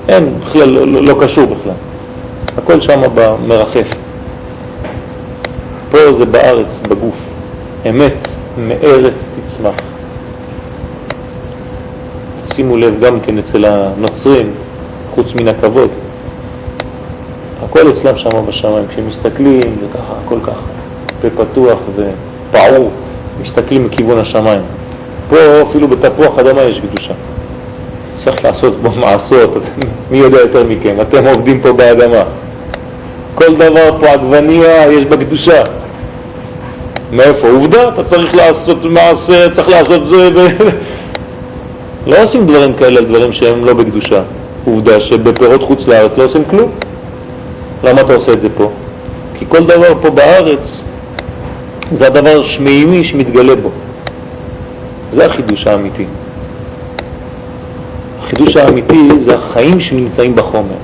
אין 0.08 0.40
בכלל, 0.40 0.68
לא, 0.68 0.86
לא, 0.86 1.02
לא 1.02 1.14
קשור 1.20 1.44
בכלל. 1.44 1.72
הכל 2.56 2.80
שם 2.80 3.00
מרחף. 3.46 3.86
פה 5.90 5.98
זה 6.18 6.24
בארץ, 6.24 6.78
בגוף. 6.88 7.14
אמת 7.88 8.28
מארץ 8.58 9.14
תצמח. 9.36 9.87
שימו 12.58 12.76
לב 12.76 13.00
גם 13.00 13.20
כן 13.20 13.38
אצל 13.38 13.64
הנוצרים, 13.64 14.50
חוץ 15.14 15.26
מן 15.34 15.48
הכבוד, 15.48 15.88
הכל 17.64 17.90
אצלם 17.90 18.18
שם 18.18 18.46
בשמיים, 18.46 18.84
כשהם 18.88 19.08
מסתכלים 19.08 19.76
זה 19.80 19.86
ככה, 19.94 20.14
הכל 20.24 20.38
ככה, 20.42 20.62
פה 21.20 21.44
פתוח 21.44 21.78
ופעור, 21.94 22.90
מסתכלים 23.42 23.84
מכיוון 23.84 24.18
השמיים. 24.18 24.60
פה 25.30 25.36
אפילו 25.70 25.88
בתפוח 25.88 26.38
אדמה 26.38 26.62
יש 26.62 26.80
קדושה. 26.80 27.14
צריך 28.24 28.44
לעשות 28.44 28.82
בו 28.82 28.90
מעשות, 28.90 29.54
מי 30.10 30.18
יודע 30.18 30.38
יותר 30.38 30.64
מכם, 30.64 31.00
אתם 31.00 31.26
עובדים 31.26 31.60
פה 31.60 31.72
באדמה. 31.72 32.22
כל 33.34 33.54
דבר 33.54 33.98
פה 34.00 34.06
עגבניה 34.06 34.92
יש 34.92 35.04
בה 35.04 35.16
קדושה. 35.16 35.62
מאיפה? 37.12 37.48
עובדה, 37.48 37.84
אתה 37.88 38.04
צריך 38.04 38.34
לעשות 38.34 38.84
מעשה, 38.84 39.54
צריך 39.54 39.68
לעשות 39.68 40.06
זה. 40.06 40.50
לא 42.06 42.22
עושים 42.22 42.46
דברים 42.46 42.74
כאלה 42.74 42.98
על 42.98 43.06
דברים 43.06 43.32
שהם 43.32 43.64
לא 43.64 43.74
בקדושה. 43.74 44.22
עובדה 44.64 45.00
שבפירות 45.00 45.62
חוץ 45.62 45.86
לארץ 45.86 46.10
לא 46.16 46.24
עושים 46.24 46.44
כלום. 46.44 46.70
למה 47.84 48.00
אתה 48.00 48.14
עושה 48.14 48.32
את 48.32 48.40
זה 48.40 48.48
פה? 48.56 48.70
כי 49.34 49.44
כל 49.48 49.64
דבר 49.64 50.02
פה 50.02 50.10
בארץ 50.10 50.80
זה 51.92 52.06
הדבר 52.06 52.42
השמימי 52.44 53.04
שמתגלה 53.04 53.56
בו. 53.56 53.70
זה 55.12 55.26
החידוש 55.26 55.66
האמיתי. 55.66 56.04
החידוש 58.20 58.56
האמיתי 58.56 59.08
זה 59.20 59.34
החיים 59.34 59.80
שנמצאים 59.80 60.34
בחומר, 60.34 60.76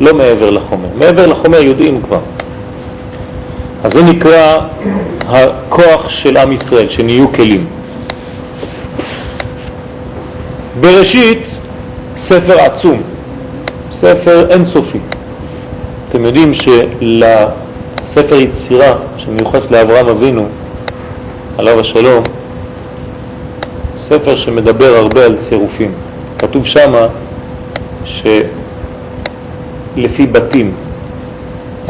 לא 0.00 0.14
מעבר 0.14 0.50
לחומר. 0.50 0.88
מעבר 0.98 1.26
לחומר 1.26 1.60
יודעים 1.60 2.02
כבר. 2.02 2.20
אז 3.84 3.92
זה 3.92 4.02
נקרא 4.02 4.58
הכוח 5.20 6.08
של 6.08 6.36
עם 6.36 6.52
ישראל, 6.52 6.88
שנהיו 6.88 7.32
כלים. 7.32 7.66
בראשית 10.80 11.46
ספר 12.16 12.60
עצום, 12.60 13.02
ספר 14.00 14.46
אינסופי. 14.50 14.98
אתם 16.08 16.24
יודעים 16.24 16.54
שלספר 16.54 18.34
יצירה 18.34 18.92
שמיוחס 19.16 19.70
לאברהם 19.70 20.06
אבינו, 20.06 20.46
עליו 21.58 21.80
השלום, 21.80 22.24
ספר 23.98 24.36
שמדבר 24.36 24.96
הרבה 24.96 25.24
על 25.24 25.36
צירופים. 25.36 25.92
כתוב 26.38 26.66
שמה 26.66 27.06
שלפי 28.04 28.46
בתים, 30.32 30.72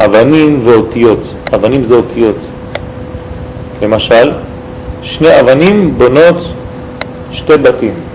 אבנים 0.05 0.61
ואותיות, 0.65 1.23
אבנים 1.55 1.85
זה 1.85 1.95
אותיות. 1.95 2.37
למשל, 3.81 4.31
שני 5.03 5.39
אבנים 5.39 5.97
בונות 5.97 6.37
שתי 7.31 7.57
בתים. 7.57 8.08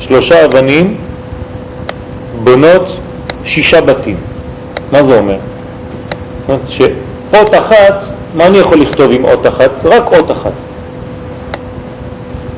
שלושה 0.00 0.44
אבנים 0.44 0.96
בונות 2.44 2.82
שישה 3.44 3.80
בתים. 3.80 4.16
מה 4.92 5.02
זה 5.02 5.18
אומר? 5.18 5.36
שאות 6.68 7.54
אחת, 7.54 8.00
מה 8.34 8.46
אני 8.46 8.58
יכול 8.58 8.80
לכתוב 8.80 9.10
עם 9.12 9.24
אות 9.24 9.46
אחת? 9.46 9.70
רק 9.84 10.12
אות 10.12 10.30
אחת. 10.30 10.52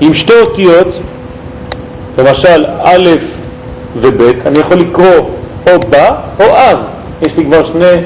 עם 0.01 0.15
שתי 0.15 0.33
אותיות, 0.41 0.89
למשל 2.19 2.67
א' 2.83 3.09
וב', 3.97 4.23
אני 4.47 4.59
יכול 4.59 4.79
לקרוא 4.79 5.31
או 5.71 5.81
בא 5.91 6.17
או 6.41 6.45
אב, 6.45 6.79
יש 7.23 7.37
לי 7.37 7.45
כבר 7.45 7.67
שני 7.67 8.03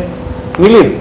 מילים. 0.58 0.98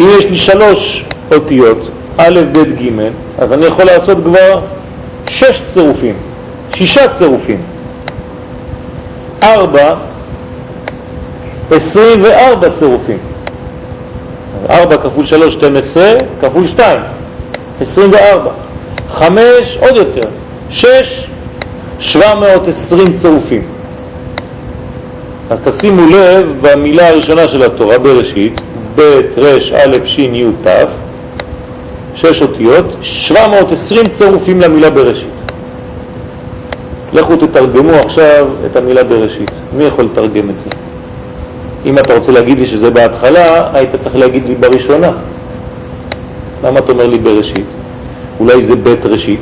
אם 0.00 0.06
יש 0.18 0.24
לי 0.24 0.36
שלוש 0.36 1.04
אותיות, 1.32 1.78
א', 2.16 2.40
ב', 2.52 2.58
ג', 2.58 3.08
אז 3.38 3.52
אני 3.52 3.66
יכול 3.66 3.84
לעשות 3.84 4.18
כבר 4.24 4.60
שש 5.28 5.62
צירופים, 5.74 6.14
שישה 6.76 7.08
צירופים. 7.18 7.62
ארבע 9.42 9.94
24 11.70 12.68
צירופים. 12.78 13.18
4 14.70 14.96
כפול 14.96 15.26
3, 15.26 15.54
12, 15.54 16.12
כפול 16.40 16.68
2, 16.68 17.00
24. 17.80 18.50
5, 19.14 19.40
עוד 19.80 19.96
יותר, 19.96 20.28
6, 20.70 20.86
720 22.00 23.16
צירופים. 23.16 23.62
אז 25.50 25.58
תשימו 25.64 26.06
לב 26.06 26.58
במילה 26.60 27.08
הראשונה 27.08 27.48
של 27.48 27.62
התורה, 27.62 27.98
בראשית, 27.98 28.60
ב', 28.94 29.20
ר', 29.36 29.58
א', 29.74 29.96
ש', 30.06 30.18
י', 30.18 30.46
ת', 30.64 30.68
שש 32.14 32.42
אותיות, 32.42 32.84
720 33.02 34.08
צירופים 34.08 34.60
למילה 34.60 34.90
בראשית. 34.90 35.33
לכו 37.14 37.36
תתרגמו 37.36 37.92
עכשיו 37.92 38.48
את 38.66 38.76
המילה 38.76 39.04
בראשית. 39.04 39.50
מי 39.76 39.84
יכול 39.84 40.04
לתרגם 40.04 40.50
את 40.50 40.54
זה? 40.64 40.70
אם 41.86 41.98
אתה 41.98 42.14
רוצה 42.14 42.32
להגיד 42.32 42.58
לי 42.58 42.68
שזה 42.68 42.90
בהתחלה, 42.90 43.68
היית 43.72 43.90
צריך 44.02 44.16
להגיד 44.16 44.44
לי 44.46 44.54
בראשונה. 44.54 45.08
למה 46.64 46.78
אתה 46.78 46.92
אומר 46.92 47.06
לי 47.06 47.18
בראשית? 47.18 47.66
אולי 48.40 48.64
זה 48.64 48.76
בית 48.76 49.06
ראשית, 49.06 49.40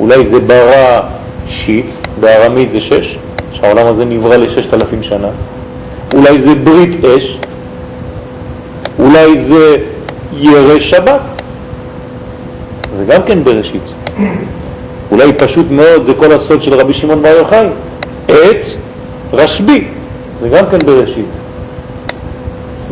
אולי 0.00 0.26
זה 0.26 0.40
ברא 0.40 1.00
שיט, 1.48 1.86
בארמית 2.20 2.70
זה 2.70 2.80
שש, 2.80 3.18
שהעולם 3.52 3.86
הזה 3.86 4.04
נברא 4.04 4.36
לששת 4.36 4.74
אלפים 4.74 5.02
שנה, 5.02 5.28
אולי 6.14 6.42
זה 6.42 6.54
ברית 6.54 7.04
אש, 7.04 7.38
אולי 8.98 9.38
זה 9.38 9.76
ירא 10.32 10.80
שבת, 10.80 11.20
זה 12.98 13.04
גם 13.04 13.22
כן 13.22 13.44
בראשית. 13.44 13.82
אולי 15.12 15.32
פשוט 15.32 15.66
מאוד 15.70 16.04
זה 16.04 16.14
כל 16.14 16.32
הסוד 16.32 16.62
של 16.62 16.74
רבי 16.74 16.94
שמעון 16.94 17.22
בר 17.22 17.34
יוחאי, 17.38 17.66
את 18.26 18.64
רשב"י, 19.32 19.84
זה 20.40 20.48
גם 20.48 20.66
כן 20.70 20.78
בראשית. 20.86 21.26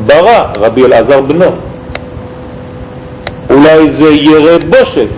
ברא, 0.06 0.46
רבי 0.54 0.84
אלעזר 0.84 1.20
בנו. 1.20 1.44
אולי 3.50 3.90
זה 3.90 4.08
ירא 4.08 4.58
בושת, 4.58 5.08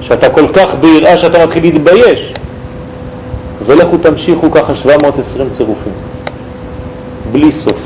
שאתה 0.00 0.28
כל 0.28 0.48
כך 0.52 0.66
ביראה 0.80 1.18
שאתה 1.18 1.46
מתחיל 1.46 1.62
להתבייש. 1.62 2.34
ולכו 3.66 3.98
תמשיכו 3.98 4.50
ככה 4.50 4.74
720 4.74 5.48
צירופים, 5.56 5.92
בלי 7.32 7.52
סוף. 7.52 7.76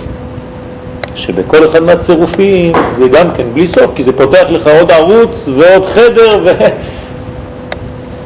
שבכל 1.14 1.70
אחד 1.72 1.82
מהצירופים 1.82 2.72
זה 2.98 3.08
גם 3.08 3.32
כן 3.36 3.44
בלי 3.54 3.66
סוף, 3.66 3.90
כי 3.94 4.02
זה 4.02 4.12
פותח 4.12 4.44
לך 4.48 4.66
עוד 4.80 4.90
ערוץ 4.90 5.30
ועוד 5.56 5.84
חדר 5.94 6.40
ו... 6.44 6.50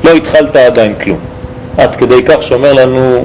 לא 0.05 0.11
התחלת 0.11 0.57
עדיין 0.57 0.95
כלום. 1.05 1.19
עד 1.79 1.97
כדי 1.97 2.23
כך 2.23 2.43
שאומר 2.43 2.73
לנו 2.73 3.25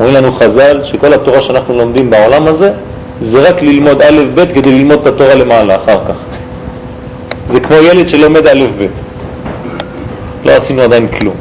אומרים 0.00 0.14
לנו 0.14 0.32
חז"ל 0.32 0.80
שכל 0.92 1.12
התורה 1.12 1.42
שאנחנו 1.42 1.74
לומדים 1.74 2.10
בעולם 2.10 2.46
הזה 2.46 2.70
זה 3.22 3.48
רק 3.48 3.62
ללמוד 3.62 4.02
א' 4.02 4.20
ב' 4.34 4.54
כדי 4.54 4.72
ללמוד 4.72 5.00
את 5.00 5.06
התורה 5.06 5.34
למעלה 5.34 5.76
אחר 5.76 6.04
כך. 6.08 6.14
זה 7.46 7.60
כמו 7.60 7.76
ילד 7.76 8.08
שלומד 8.08 8.46
א' 8.46 8.64
ב'. 8.78 8.86
לא 10.44 10.52
עשינו 10.52 10.82
עדיין 10.82 11.08
כלום. 11.08 11.34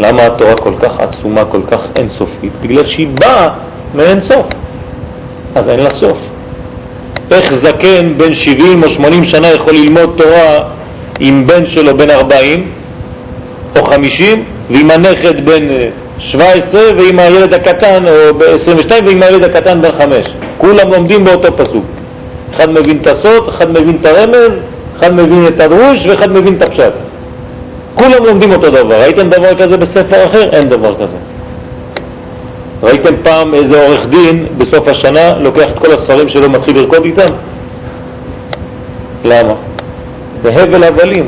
למה 0.00 0.26
התורה 0.26 0.56
כל 0.56 0.72
כך 0.80 0.92
עצומה, 0.98 1.44
כל 1.44 1.60
כך 1.70 1.78
אינסופית? 1.96 2.52
בגלל 2.62 2.86
שהיא 2.86 3.08
באה 3.20 3.48
מאין 3.94 4.20
סוף, 4.20 4.46
אז 5.54 5.68
אין 5.68 5.80
לה 5.80 5.90
סוף. 5.90 6.18
איך 7.30 7.54
זקן 7.54 8.12
בן 8.16 8.34
70 8.34 8.82
או 8.82 8.90
80 8.90 9.24
שנה 9.24 9.48
יכול 9.48 9.74
ללמוד 9.74 10.14
תורה 10.16 10.75
עם 11.20 11.46
בן 11.46 11.66
שלו 11.66 11.98
בן 11.98 12.10
40 12.10 12.66
או 13.76 13.84
50 13.84 14.44
ועם 14.70 14.90
הנכד 14.90 15.46
בן 15.46 15.66
17 16.18 16.80
ועם 16.96 17.18
הילד 17.18 17.54
הקטן 17.54 18.04
או 18.06 18.34
ב-22 18.38 18.92
ועם 19.06 19.22
הילד 19.22 19.44
הקטן 19.44 19.82
בן 19.82 19.98
5 19.98 20.12
כולם 20.58 20.92
לומדים 20.92 21.24
באותו 21.24 21.56
פסוק 21.56 21.84
אחד 22.54 22.70
מבין 22.70 22.98
את 23.02 23.06
הסוד, 23.06 23.48
אחד 23.56 23.70
מבין 23.70 23.96
את 24.00 24.06
הרמז, 24.06 24.50
אחד 24.98 25.14
מבין 25.14 25.46
את 25.48 25.60
הדרוש 25.60 26.06
ואחד 26.06 26.30
מבין 26.30 26.54
את 26.56 26.62
הפשט 26.62 26.92
כולם 27.96 28.24
לומדים 28.24 28.52
אותו 28.52 28.70
דבר. 28.70 29.00
ראיתם 29.00 29.30
דבר 29.30 29.54
כזה 29.54 29.76
בספר 29.76 30.24
אחר? 30.26 30.50
אין 30.52 30.68
דבר 30.68 30.94
כזה. 30.94 31.16
ראיתם 32.82 33.14
פעם 33.22 33.54
איזה 33.54 33.86
עורך 33.86 34.00
דין 34.10 34.46
בסוף 34.58 34.88
השנה 34.88 35.34
לוקח 35.38 35.66
את 35.70 35.78
כל 35.78 35.92
הספרים 35.92 36.28
שלו 36.28 36.50
מתחיל 36.50 36.76
לרקוד 36.78 37.04
איתם? 37.04 37.30
למה? 39.24 39.54
זה 40.42 40.62
הבל 40.62 40.84
הבלים. 40.84 41.26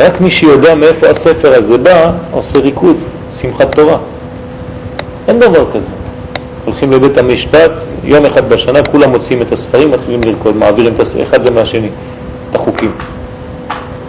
רק 0.00 0.20
מי 0.20 0.30
שיודע 0.30 0.74
מאיפה 0.74 1.06
הספר 1.06 1.52
הזה 1.54 1.78
בא, 1.78 2.12
עושה 2.30 2.58
ריקוד, 2.58 2.96
שמחת 3.40 3.74
תורה. 3.74 3.98
אין 5.28 5.40
דבר 5.40 5.70
כזה. 5.70 5.86
הולכים 6.64 6.92
לבית 6.92 7.18
המשפט, 7.18 7.70
יום 8.04 8.24
אחד 8.24 8.48
בשנה 8.48 8.82
כולם 8.82 9.10
מוצאים 9.10 9.42
את 9.42 9.52
הספרים, 9.52 9.90
מתחילים 9.90 10.22
לרקוד, 10.22 10.56
מעבירים 10.56 10.94
את 10.94 11.06
אחד 11.22 11.44
זה 11.44 11.50
מהשני, 11.50 11.88
את 12.50 12.54
החוקים. 12.54 12.90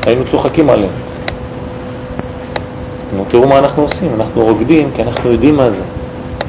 היינו 0.05 0.23
צוחקים 0.31 0.69
עליהם. 0.69 0.89
נו, 3.15 3.25
תראו 3.29 3.47
מה 3.47 3.59
אנחנו 3.59 3.83
עושים, 3.83 4.09
אנחנו 4.15 4.45
רוקדים 4.45 4.91
כי 4.95 5.01
אנחנו 5.01 5.31
יודעים 5.31 5.55
מה 5.55 5.69
זה. 5.69 5.81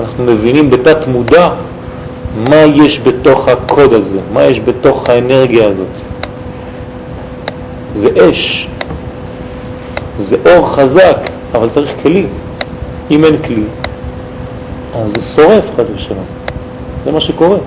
אנחנו 0.01 0.25
מבינים 0.25 0.71
בתת 0.71 1.07
מודע 1.07 1.49
מה 2.37 2.57
יש 2.57 3.01
בתוך 3.01 3.49
הקוד 3.49 3.93
הזה, 3.93 4.19
מה 4.33 4.45
יש 4.45 4.61
בתוך 4.61 5.09
האנרגיה 5.09 5.67
הזאת. 5.67 6.08
זה 7.97 8.09
אש, 8.31 8.69
זה 10.25 10.37
אור 10.47 10.77
חזק, 10.77 11.19
אבל 11.55 11.69
צריך 11.71 11.91
כלי. 12.03 12.27
אם 13.11 13.25
אין 13.25 13.43
כלי, 13.43 13.65
אז 14.95 15.11
זה 15.13 15.21
שורף 15.37 15.65
חס 15.77 15.87
ושלום. 15.97 16.25
זה 17.05 17.13
מה 17.13 17.21
שקורה. 17.21 17.59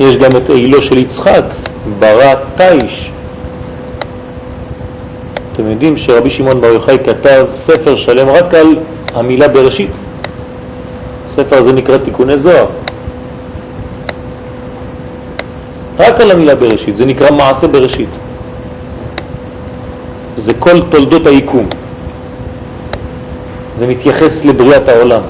יש 0.00 0.16
גם 0.16 0.36
את 0.36 0.50
אילו 0.50 0.82
של 0.82 0.98
יצחק, 0.98 1.44
ברא 1.98 2.34
תיש, 2.56 3.10
אתם 5.58 5.70
יודעים 5.70 5.96
שרבי 5.96 6.30
שמעון 6.30 6.60
בר 6.60 6.66
יוחאי 6.66 6.98
כתב 6.98 7.46
ספר 7.66 7.96
שלם 7.96 8.28
רק 8.28 8.54
על 8.54 8.78
המילה 9.14 9.48
בראשית. 9.48 9.90
הספר 11.32 11.56
הזה 11.56 11.72
נקרא 11.72 11.98
תיקוני 11.98 12.38
זוהר. 12.38 12.66
רק 15.98 16.20
על 16.20 16.30
המילה 16.30 16.54
בראשית, 16.54 16.96
זה 16.96 17.06
נקרא 17.06 17.30
מעשה 17.30 17.66
בראשית. 17.66 18.08
זה 20.38 20.54
כל 20.54 20.80
תולדות 20.80 21.26
היקום. 21.26 21.68
זה 23.78 23.86
מתייחס 23.86 24.44
לבריאת 24.44 24.88
העולם. 24.88 25.22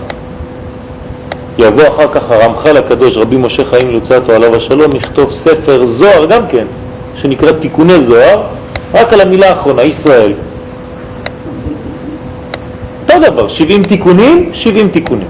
יבוא 1.58 1.82
אחר 1.82 2.14
כך 2.14 2.22
הרמח"ל 2.28 2.76
הקדוש, 2.76 3.16
רבי 3.16 3.36
משה 3.36 3.62
חיים 3.70 3.90
לוצאטו 3.90 4.32
עליו 4.32 4.56
השלום, 4.56 4.90
יכתוב 4.96 5.32
ספר 5.32 5.86
זוהר 5.86 6.26
גם 6.26 6.46
כן, 6.46 6.66
שנקרא 7.22 7.52
תיקוני 7.52 8.06
זוהר, 8.10 8.42
רק 8.94 9.12
על 9.12 9.20
המילה 9.20 9.50
האחרונה, 9.50 9.82
ישראל. 9.82 10.32
אותו 13.02 13.30
דבר, 13.30 13.48
70 13.48 13.84
תיקונים, 13.84 14.50
70 14.54 14.88
תיקונים. 14.88 15.28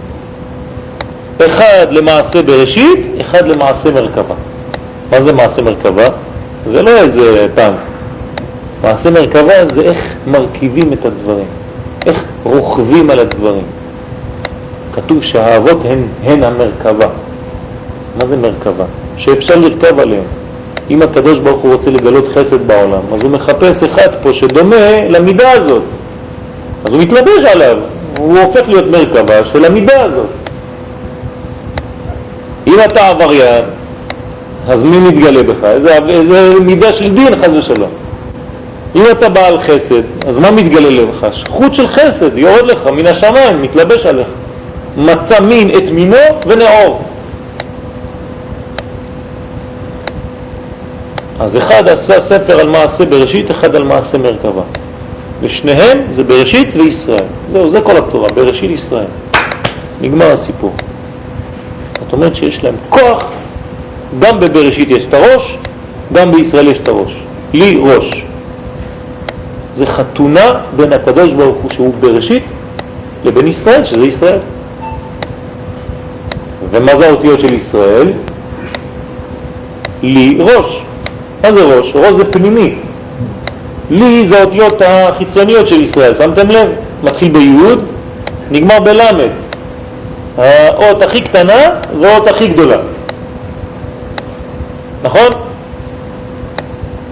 אחד 1.39 1.87
למעשה 1.91 2.43
בראשית, 2.43 2.99
אחד 3.21 3.49
למעשה 3.49 3.91
מרכבה. 3.91 4.35
מה 5.11 5.23
זה 5.23 5.33
מעשה 5.33 5.63
מרכבה? 5.63 6.09
זה 6.67 6.83
לא 6.83 6.91
איזה 6.91 7.47
טנק. 7.55 7.79
מעשה 8.83 9.11
מרכבה 9.11 9.53
זה 9.75 9.81
איך 9.81 9.99
מרכיבים 10.27 10.93
את 10.93 11.05
הדברים, 11.05 11.45
איך 12.07 12.17
רוכבים 12.45 13.11
על 13.11 13.19
הדברים. 13.19 13.65
כתוב 14.93 15.23
שהאהבות 15.23 15.79
הן, 15.85 16.03
הן 16.23 16.43
המרכבה. 16.43 17.07
מה 18.19 18.27
זה 18.27 18.37
מרכבה? 18.37 18.85
שאפשר 19.17 19.57
לרכב 19.57 19.99
עליהן. 19.99 20.25
אם 20.91 21.03
הקדוש 21.03 21.39
ברוך 21.39 21.63
הוא 21.63 21.75
רוצה 21.75 21.91
לגלות 21.91 22.25
חסד 22.35 22.67
בעולם, 22.67 23.01
אז 23.15 23.23
הוא 23.23 23.31
מחפש 23.31 23.83
אחד 23.83 24.09
פה 24.23 24.33
שדומה 24.33 25.07
למידה 25.09 25.51
הזאת. 25.53 25.83
אז 26.85 26.93
הוא 26.93 27.03
מתלבש 27.03 27.45
עליו, 27.53 27.77
הוא 28.19 28.39
הופך 28.39 28.69
להיות 28.69 28.85
מרכבה 28.91 29.45
של 29.53 29.65
המידה 29.65 30.03
הזאת. 30.03 30.27
אם 32.67 32.77
אתה 32.85 33.09
עבריין, 33.09 33.65
אז 34.69 34.83
מי 34.83 34.99
מתגלה 34.99 35.43
בך? 35.43 35.65
איזה, 35.65 35.95
איזה 36.09 36.61
מידה 36.61 36.93
של 36.93 37.15
דין 37.15 37.43
חס 37.43 37.49
ושלום. 37.59 37.91
אם 38.97 39.03
אתה 39.11 39.29
בעל 39.29 39.59
חסד, 39.61 40.03
אז 40.27 40.37
מה 40.37 40.51
מתגלה 40.51 40.91
לך? 40.91 41.27
חוט 41.49 41.75
של 41.75 41.89
חסד 41.89 42.39
יורד 42.39 42.65
לך 42.65 42.87
מן 42.87 43.07
השמיים, 43.07 43.63
מתלבש 43.63 44.07
עליך. 44.07 44.27
מצא 44.97 45.41
מין 45.41 45.71
את 45.71 45.91
מינו 45.91 46.17
ונאור. 46.47 47.03
אז 51.41 51.57
אחד 51.57 51.89
עשה 51.89 52.21
ספר 52.21 52.61
על 52.61 52.69
מעשה 52.69 53.05
בראשית, 53.05 53.51
אחד 53.51 53.77
על 53.77 53.85
מעשה 53.85 54.19
מרכבה. 54.19 54.63
ושניהם 55.41 55.99
זה 56.17 56.25
בראשית 56.25 56.69
וישראל. 56.77 57.25
זהו, 57.53 57.71
זה 57.71 57.81
כל 57.81 57.97
התורה, 57.97 58.29
בראשית 58.29 58.71
ישראל. 58.71 59.07
נגמר 60.01 60.33
הסיפור. 60.33 60.73
זאת 62.05 62.13
אומרת 62.13 62.35
שיש 62.35 62.65
להם 62.65 62.75
כוח, 62.89 63.25
גם 64.19 64.41
בבראשית 64.41 64.89
יש 64.91 65.05
את 65.09 65.15
הראש, 65.15 65.57
גם 66.13 66.31
בישראל 66.31 66.69
יש 66.69 66.79
את 66.79 66.89
הראש. 66.89 67.13
לי 67.55 67.81
ראש. 67.81 68.23
זה 69.77 69.87
חתונה 69.87 70.51
בין 70.77 70.93
הקדוש 70.93 71.31
ברוך 71.31 71.57
הוא 71.63 71.71
שהוא 71.75 71.95
בראשית 72.01 72.43
לבין 73.25 73.47
ישראל, 73.47 73.85
שזה 73.85 74.07
ישראל. 74.07 74.39
ומה 76.71 76.97
זה 76.99 77.09
האותיות 77.09 77.41
של 77.41 77.55
ישראל? 77.55 78.13
לי 80.03 80.39
ראש. 80.41 80.83
מה 81.43 81.53
זה 81.53 81.65
ראש? 81.65 81.93
ראש 81.95 82.13
זה 82.13 82.33
פנימי. 82.33 82.75
לי 83.91 84.29
זה 84.29 84.41
האותיות 84.41 84.83
החיצוניות 84.87 85.69
של 85.69 85.85
ישראל, 85.85 86.13
שמתם 86.19 86.49
לב? 86.49 86.69
מתחיל 87.05 87.33
ביוד, 87.33 87.85
נגמר 88.51 88.81
בלמד. 88.81 89.29
האות 90.37 91.03
הכי 91.03 91.21
קטנה 91.21 91.71
והאות 92.01 92.27
הכי 92.27 92.49
גדולה. 92.49 92.77
נכון? 95.03 95.33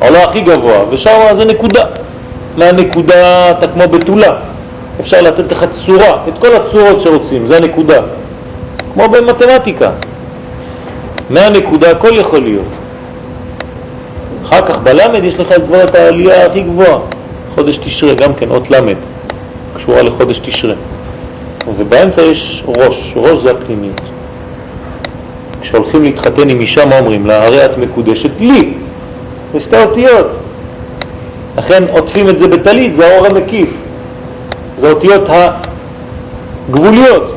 העולה 0.01 0.24
הכי 0.24 0.41
גבוה, 0.41 0.80
ושם 0.91 1.11
זה 1.39 1.45
נקודה. 1.45 1.84
מהנקודה 2.57 3.51
אתה 3.51 3.68
כמו 3.68 3.89
בתולה. 3.89 4.37
אפשר 5.01 5.22
לתת 5.22 5.53
לך 5.53 5.64
צורה, 5.87 6.16
את 6.28 6.32
כל 6.39 6.49
הצורות 6.57 7.01
שרוצים, 7.01 7.47
זה 7.47 7.57
הנקודה. 7.57 8.01
כמו 8.95 9.09
במתמטיקה. 9.09 9.91
מהנקודה 11.30 11.91
הכל 11.91 12.11
יכול 12.12 12.43
להיות. 12.43 12.64
אחר 14.47 14.66
כך 14.66 14.74
בלמד 14.82 15.24
יש 15.24 15.34
לך 15.34 15.55
כבר 15.66 15.84
את 15.84 15.95
העלייה 15.95 16.47
הכי 16.47 16.61
גבוהה, 16.61 16.99
חודש 17.55 17.78
תשרה, 17.84 18.14
גם 18.14 18.34
כן 18.34 18.51
אות 18.51 18.70
למד, 18.70 18.97
קשורה 19.76 20.03
לחודש 20.03 20.39
תשרה. 20.39 20.74
ובאמצע 21.76 22.22
יש 22.22 22.62
ראש, 22.66 23.12
ראש 23.16 23.43
זה 23.43 23.51
הפנימיות. 23.51 24.01
כשהולכים 25.69 26.03
להתחתן 26.03 26.51
עם 26.51 26.61
אישה, 26.61 26.87
מה 26.87 26.99
אומרים 26.99 27.27
לה? 27.27 27.47
הרי 27.47 27.64
את 27.64 27.79
מקודשת 27.79 28.31
לי, 28.41 28.75
זה 29.53 29.61
שתי 29.61 29.83
אותיות. 29.83 30.27
לכן 31.59 31.85
עוטפים 31.89 32.29
את 32.29 32.39
זה 32.39 32.49
בטלית, 32.49 32.97
זה 32.97 33.14
האור 33.14 33.27
המקיף. 33.27 33.69
זה 34.81 34.91
אותיות 34.91 35.23
הגבוליות. 36.69 37.33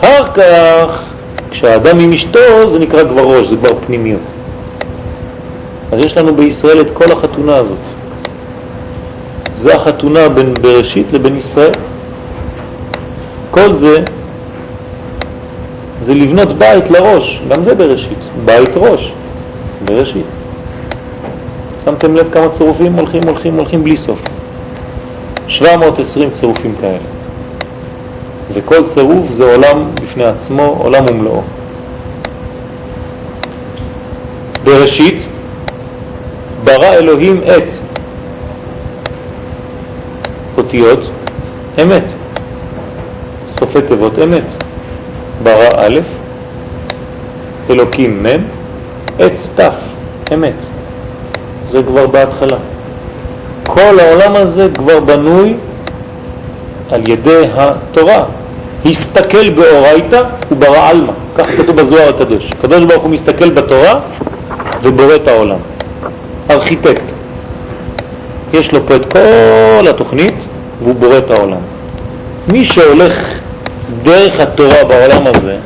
אחר 0.00 0.32
כך, 0.34 1.02
כשהאדם 1.50 1.98
עם 1.98 2.12
אשתו, 2.12 2.70
זה 2.72 2.78
נקרא 2.78 3.04
כבר 3.04 3.22
ראש, 3.22 3.48
זה 3.48 3.56
כבר 3.56 3.72
פנימיות. 3.86 4.20
אז 5.92 6.00
יש 6.00 6.16
לנו 6.16 6.34
בישראל 6.34 6.80
את 6.80 6.88
כל 6.92 7.12
החתונה 7.12 7.56
הזאת. 7.56 7.78
זה 9.60 9.74
החתונה 9.76 10.28
בין 10.28 10.54
בראשית 10.54 11.06
לבין 11.12 11.38
ישראל. 11.38 11.72
כל 13.50 13.74
זה 13.74 14.02
זה 16.04 16.14
לבנות 16.14 16.58
בית 16.58 16.90
לראש, 16.90 17.40
גם 17.48 17.64
זה 17.64 17.74
בראשית, 17.74 18.18
בית 18.44 18.70
ראש, 18.76 19.12
בראשית. 19.84 20.26
שמתם 21.84 22.14
לב 22.14 22.32
כמה 22.32 22.46
צירופים 22.58 22.92
הולכים, 22.92 23.22
הולכים, 23.22 23.54
הולכים 23.54 23.84
בלי 23.84 23.96
סוף. 23.96 24.18
720 25.48 26.30
צירופים 26.40 26.74
כאלה. 26.80 26.98
וכל 28.52 28.88
צירוף 28.94 29.26
זה 29.34 29.54
עולם 29.54 29.90
בפני 29.94 30.24
עצמו, 30.24 30.76
עולם 30.78 31.04
ומלואו. 31.06 31.42
בראשית 34.64 35.22
ברא 36.64 36.92
אלוהים 36.92 37.40
את 37.42 37.64
אותיות 40.58 41.00
אמת. 41.82 42.04
סופי 43.60 43.82
תיבות 43.88 44.12
אמת. 44.24 44.67
ברא 45.42 45.68
א', 45.76 45.98
אלוקים 47.70 48.22
מ', 48.22 48.26
עץ 49.18 49.32
ת', 49.56 49.60
אמת. 50.34 50.54
זה 51.70 51.82
כבר 51.82 52.06
בהתחלה. 52.06 52.56
כל 53.66 54.00
העולם 54.00 54.36
הזה 54.36 54.68
כבר 54.74 55.00
בנוי 55.00 55.54
על 56.90 57.08
ידי 57.08 57.46
התורה. 57.54 58.24
הסתכל 58.86 59.50
באורייתא 59.50 60.22
וברא 60.50 60.88
עלמא, 60.88 61.12
כך 61.36 61.46
כתוב 61.58 61.80
בזוהר 61.80 62.08
הקדוש. 62.08 62.50
הקדוש 62.58 62.84
ברוך 62.84 63.02
הוא 63.02 63.10
מסתכל 63.10 63.50
בתורה 63.50 64.00
ובורא 64.82 65.14
את 65.14 65.28
העולם. 65.28 65.58
ארכיטקט. 66.50 67.02
יש 68.52 68.72
לו 68.72 68.86
פה 68.86 68.96
את 68.96 69.12
כל 69.12 69.88
התוכנית 69.88 70.34
והוא 70.82 70.94
בורא 70.94 71.18
את 71.18 71.30
העולם. 71.30 71.60
מי 72.48 72.64
שהולך 72.64 73.37
דרך 74.02 74.40
התורה 74.40 74.84
בעולם 74.84 75.26
הזה, 75.26 75.56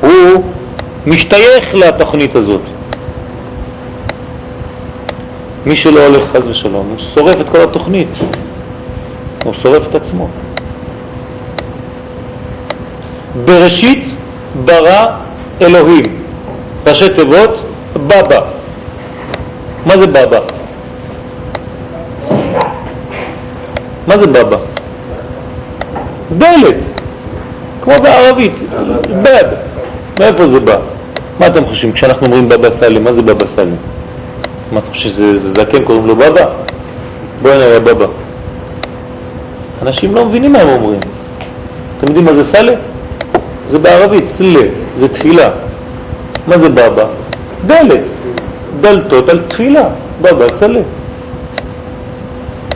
הוא 0.00 0.44
משתייך 1.06 1.74
לתוכנית 1.74 2.36
הזאת. 2.36 2.60
מי 5.66 5.76
שלא 5.76 6.06
הולך 6.06 6.28
חז 6.32 6.48
ושלום, 6.48 6.86
הוא 6.90 6.98
שורף 7.14 7.40
את 7.40 7.46
כל 7.52 7.60
התוכנית, 7.60 8.08
הוא 9.44 9.52
שורף 9.62 9.82
את 9.90 9.94
עצמו. 9.94 10.28
בראשית 13.44 14.04
ברא 14.64 15.06
אלוהים, 15.62 16.22
ראשי 16.86 17.08
תיבות, 17.08 17.56
בבא. 17.96 18.40
מה 19.86 19.96
זה 19.96 20.06
בבא? 20.06 20.38
מה 24.06 24.18
זה 24.18 24.26
בבא? 24.26 24.56
דלת, 26.38 26.76
כמו 27.84 27.94
בערבית, 28.02 28.52
בב. 29.22 29.46
מאיפה 30.20 30.46
זה 30.52 30.60
בא? 30.60 30.76
מה 31.40 31.46
אתם 31.46 31.64
חושבים 31.64 31.92
כשאנחנו 31.92 32.26
אומרים 32.26 32.48
בבא 32.48 32.70
סאלי, 32.70 32.98
מה 32.98 33.12
זה 33.12 33.22
בבא 33.22 33.44
סאלי? 33.56 33.70
מה 34.72 34.78
אתה 34.78 34.90
חושב 34.90 35.08
שזה 35.08 35.50
זקן 35.50 35.84
קוראים 35.84 36.06
לו 36.06 36.16
בבא? 36.16 36.46
בואי 37.42 37.56
נראה 37.56 37.80
בבא. 37.80 38.06
אנשים 39.82 40.14
לא 40.14 40.26
מבינים 40.26 40.52
מה 40.52 40.58
הם 40.58 40.68
אומרים. 40.68 41.00
אתם 41.98 42.06
יודעים 42.06 42.24
מה 42.24 42.34
זה 42.34 42.52
סאלה? 42.52 42.74
זה 43.70 43.78
בערבית, 43.78 44.26
סלה, 44.26 44.60
זה 44.98 45.08
תפילה. 45.08 45.48
מה 46.46 46.58
זה 46.58 46.68
בבא? 46.68 47.04
דלת, 47.66 48.00
דלתות 48.80 49.28
על 49.28 49.40
תפילה, 49.48 49.88
בבא 50.22 50.44
סלה. 50.60 50.80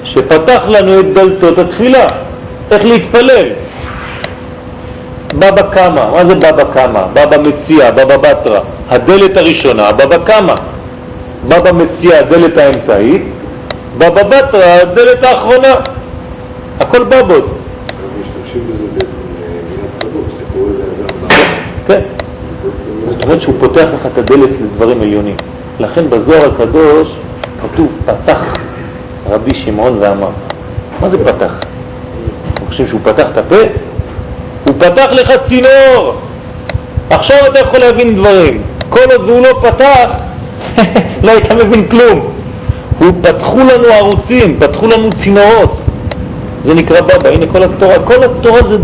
שפתח 0.05 0.61
לנו 0.69 1.01
את 1.01 1.13
דלתות 1.15 1.59
התפילה, 1.59 2.07
איך 2.71 2.83
להתפלל. 2.83 3.49
בבא 5.35 5.63
קמא, 5.63 6.11
מה 6.11 6.27
זה 6.29 6.35
בבא 6.35 6.65
קמא? 6.75 7.07
בבא 7.13 7.39
מציע, 7.39 7.91
בבא 7.91 8.17
בתרא, 8.17 8.61
הדלת 8.91 9.37
הראשונה, 9.37 9.93
בבא 9.93 10.17
קמא. 10.19 10.55
בבא 11.49 11.73
מציע, 11.73 12.19
הדלת 12.19 12.59
האמצעית, 12.59 13.23
בבא 13.99 14.23
בתרא, 14.23 14.65
הדלת 14.83 15.25
האחרונה. 15.25 15.75
הכל 16.81 17.05
בבות. 17.05 17.45
כן. 21.87 22.01
זאת 23.09 23.23
אומרת 23.23 23.41
שהוא 23.43 23.55
פותח 23.61 23.87
לך 23.95 24.07
את 24.07 24.19
הדלת 24.19 24.51
לדברים 24.61 25.01
עליונים. 25.01 25.37
לכן 25.81 26.11
בזוהר 26.11 26.55
הקדוש 26.55 27.17
כתוב 27.63 27.89
פתח 28.07 28.41
רבי 29.31 29.51
שמעון 29.65 29.99
ואמר. 30.01 30.29
מה 31.01 31.09
זה 31.09 31.19
פתח? 31.19 31.53
אתם 32.55 32.67
חושבים 32.67 32.89
שהוא 32.89 33.01
פתח 33.05 33.27
את 33.33 33.39
הפה? 33.39 33.88
הוא 34.69 34.77
פתח 34.79 35.07
לך 35.11 35.33
צינור. 35.47 36.15
עכשיו 37.11 37.37
אתה 37.47 37.59
יכול 37.59 37.81
להבין 37.81 38.17
דברים. 38.17 38.63
כל 38.89 39.01
עוד 39.17 39.29
הוא 39.31 39.41
לא 39.41 39.61
פתח, 39.63 40.11
לא 41.25 41.31
היית 41.31 41.53
מבין 41.53 41.89
כלום. 41.89 42.33
הוא 42.99 43.09
פתחו 43.23 43.59
לנו 43.59 43.85
ערוצים, 43.93 44.57
פתחו 44.61 44.87
לנו 44.87 45.13
צינורות. 45.15 45.81
זה 46.65 46.75
נקרא 46.75 47.01
בבא, 47.01 47.29
הנה 47.29 47.47
כל 47.53 47.63
התורה, 47.63 47.99
כל 47.99 48.25
התורה 48.25 48.63
זה... 48.63 48.77